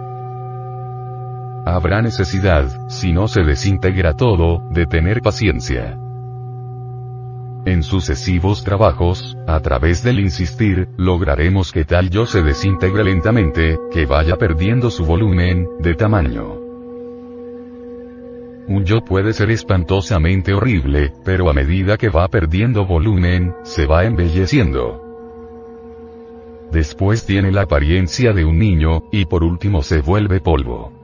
Habrá 1.65 2.03
necesidad, 2.03 2.69
si 2.91 3.15
no 3.15 3.29
se 3.29 3.45
desintegra 3.45 4.13
todo, 4.13 4.69
de 4.73 4.85
tener 4.85 5.23
paciencia. 5.23 5.99
En 7.69 7.83
sucesivos 7.83 8.65
trabajos, 8.65 9.37
a 9.47 9.61
través 9.61 10.03
del 10.03 10.21
insistir, 10.21 10.89
lograremos 10.97 11.71
que 11.71 11.85
tal 11.85 12.09
yo 12.09 12.25
se 12.25 12.41
desintegre 12.41 13.05
lentamente, 13.05 13.77
que 13.93 14.07
vaya 14.07 14.37
perdiendo 14.37 14.91
su 14.91 15.05
volumen, 15.05 15.69
de 15.79 15.95
tamaño. 15.95 16.55
Un 18.69 18.85
yo 18.87 19.05
puede 19.05 19.35
ser 19.35 19.51
espantosamente 19.51 20.55
horrible, 20.55 21.13
pero 21.27 21.51
a 21.51 21.53
medida 21.53 21.99
que 21.99 22.09
va 22.09 22.27
perdiendo 22.29 22.87
volumen, 22.87 23.55
se 23.65 23.85
va 23.85 24.07
embelleciendo. 24.07 25.03
Después 26.73 27.27
tiene 27.27 27.53
la 27.53 27.65
apariencia 27.65 28.33
de 28.33 28.47
un 28.47 28.59
niño, 28.59 29.11
y 29.13 29.27
por 29.27 29.45
último 29.45 29.83
se 29.83 30.01
vuelve 30.01 30.41
polvo. 30.41 30.98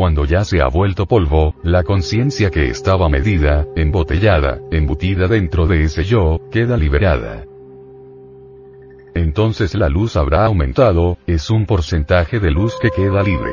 Cuando 0.00 0.24
ya 0.24 0.44
se 0.44 0.62
ha 0.62 0.68
vuelto 0.68 1.04
polvo, 1.04 1.54
la 1.62 1.84
conciencia 1.84 2.48
que 2.48 2.70
estaba 2.70 3.10
medida, 3.10 3.66
embotellada, 3.76 4.58
embutida 4.70 5.26
dentro 5.28 5.66
de 5.66 5.82
ese 5.82 6.04
yo, 6.04 6.40
queda 6.50 6.78
liberada. 6.78 7.44
Entonces 9.14 9.74
la 9.74 9.90
luz 9.90 10.16
habrá 10.16 10.46
aumentado, 10.46 11.18
es 11.26 11.50
un 11.50 11.66
porcentaje 11.66 12.40
de 12.40 12.50
luz 12.50 12.78
que 12.80 12.88
queda 12.88 13.22
libre. 13.22 13.52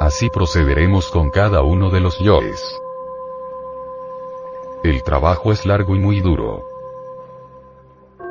Así 0.00 0.30
procederemos 0.30 1.10
con 1.10 1.28
cada 1.28 1.60
uno 1.60 1.90
de 1.90 2.00
los 2.00 2.18
yoes. 2.20 2.80
El 4.82 5.02
trabajo 5.02 5.52
es 5.52 5.66
largo 5.66 5.94
y 5.94 5.98
muy 5.98 6.22
duro. 6.22 6.73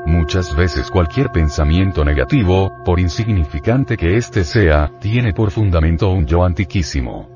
Muchas 0.05 0.55
veces 0.55 0.91
cualquier 0.91 1.29
pensamiento 1.31 2.03
negativo, 2.03 2.73
por 2.83 2.99
insignificante 2.99 3.95
que 3.95 4.17
éste 4.17 4.43
sea, 4.43 4.91
tiene 4.99 5.33
por 5.33 5.51
fundamento 5.51 6.09
un 6.11 6.25
yo 6.25 6.43
antiquísimo. 6.43 7.29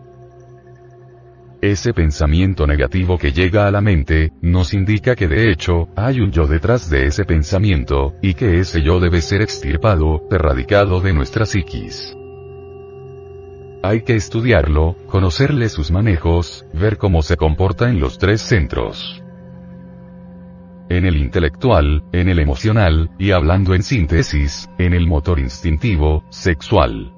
Ese 1.61 1.93
pensamiento 1.93 2.67
negativo 2.67 3.17
que 3.17 3.31
llega 3.31 3.67
a 3.67 3.71
la 3.71 3.81
mente, 3.81 4.31
nos 4.41 4.73
indica 4.73 5.15
que 5.15 5.27
de 5.27 5.49
hecho, 5.49 5.87
hay 5.95 6.19
un 6.19 6.31
yo 6.31 6.45
detrás 6.45 6.89
de 6.89 7.07
ese 7.07 7.25
pensamiento, 7.25 8.13
y 8.21 8.35
que 8.35 8.59
ese 8.59 8.83
yo 8.83 8.99
debe 8.99 9.21
ser 9.21 9.41
extirpado, 9.41 10.23
erradicado 10.29 10.99
de 10.99 11.13
nuestra 11.13 11.45
psiquis. 11.45 12.15
Hay 13.81 14.01
que 14.01 14.15
estudiarlo, 14.15 14.97
conocerle 15.07 15.69
sus 15.69 15.89
manejos, 15.89 16.65
ver 16.73 16.97
cómo 16.97 17.21
se 17.21 17.37
comporta 17.37 17.89
en 17.89 17.99
los 17.99 18.17
tres 18.17 18.41
centros. 18.41 19.23
En 20.89 21.05
el 21.05 21.17
intelectual, 21.17 22.03
en 22.11 22.29
el 22.29 22.39
emocional, 22.39 23.09
y 23.17 23.31
hablando 23.31 23.73
en 23.73 23.83
síntesis, 23.83 24.69
en 24.77 24.93
el 24.93 25.07
motor 25.07 25.39
instintivo, 25.39 26.23
sexual. 26.29 27.13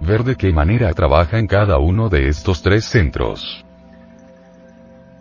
Ver 0.00 0.24
de 0.24 0.36
qué 0.36 0.52
manera 0.52 0.92
trabaja 0.92 1.38
en 1.38 1.46
cada 1.46 1.78
uno 1.78 2.08
de 2.08 2.28
estos 2.28 2.62
tres 2.62 2.84
centros. 2.84 3.64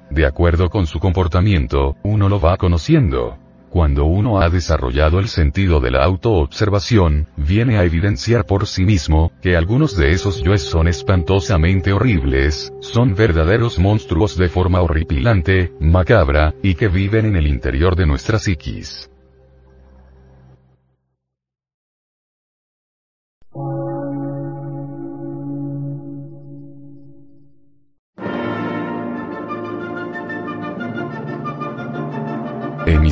De 0.10 0.26
acuerdo 0.26 0.70
con 0.70 0.86
su 0.86 1.00
comportamiento, 1.00 1.96
uno 2.04 2.30
lo 2.30 2.40
va 2.40 2.58
conociendo. 2.58 3.38
Cuando 3.74 4.06
uno 4.06 4.40
ha 4.40 4.52
desarrollado 4.52 5.18
el 5.18 5.28
sentido 5.28 5.80
de 5.80 5.90
la 5.90 6.04
autoobservación, 6.04 7.28
viene 7.38 7.80
a 7.80 7.84
evidenciar 7.84 8.46
por 8.46 8.68
sí 8.68 8.86
mismo, 8.86 9.32
que 9.42 9.58
algunos 9.58 9.98
de 9.98 10.12
esos 10.12 10.44
yoes 10.44 10.62
son 10.62 10.88
espantosamente 10.88 11.92
horribles, 11.92 12.72
son 12.82 13.16
verdaderos 13.16 13.80
monstruos 13.80 14.38
de 14.38 14.48
forma 14.48 14.80
horripilante, 14.84 15.74
macabra, 15.80 16.54
y 16.62 16.76
que 16.76 16.88
viven 16.88 17.26
en 17.26 17.36
el 17.36 17.48
interior 17.48 17.96
de 17.96 18.06
nuestra 18.06 18.38
psiquis. 18.38 19.10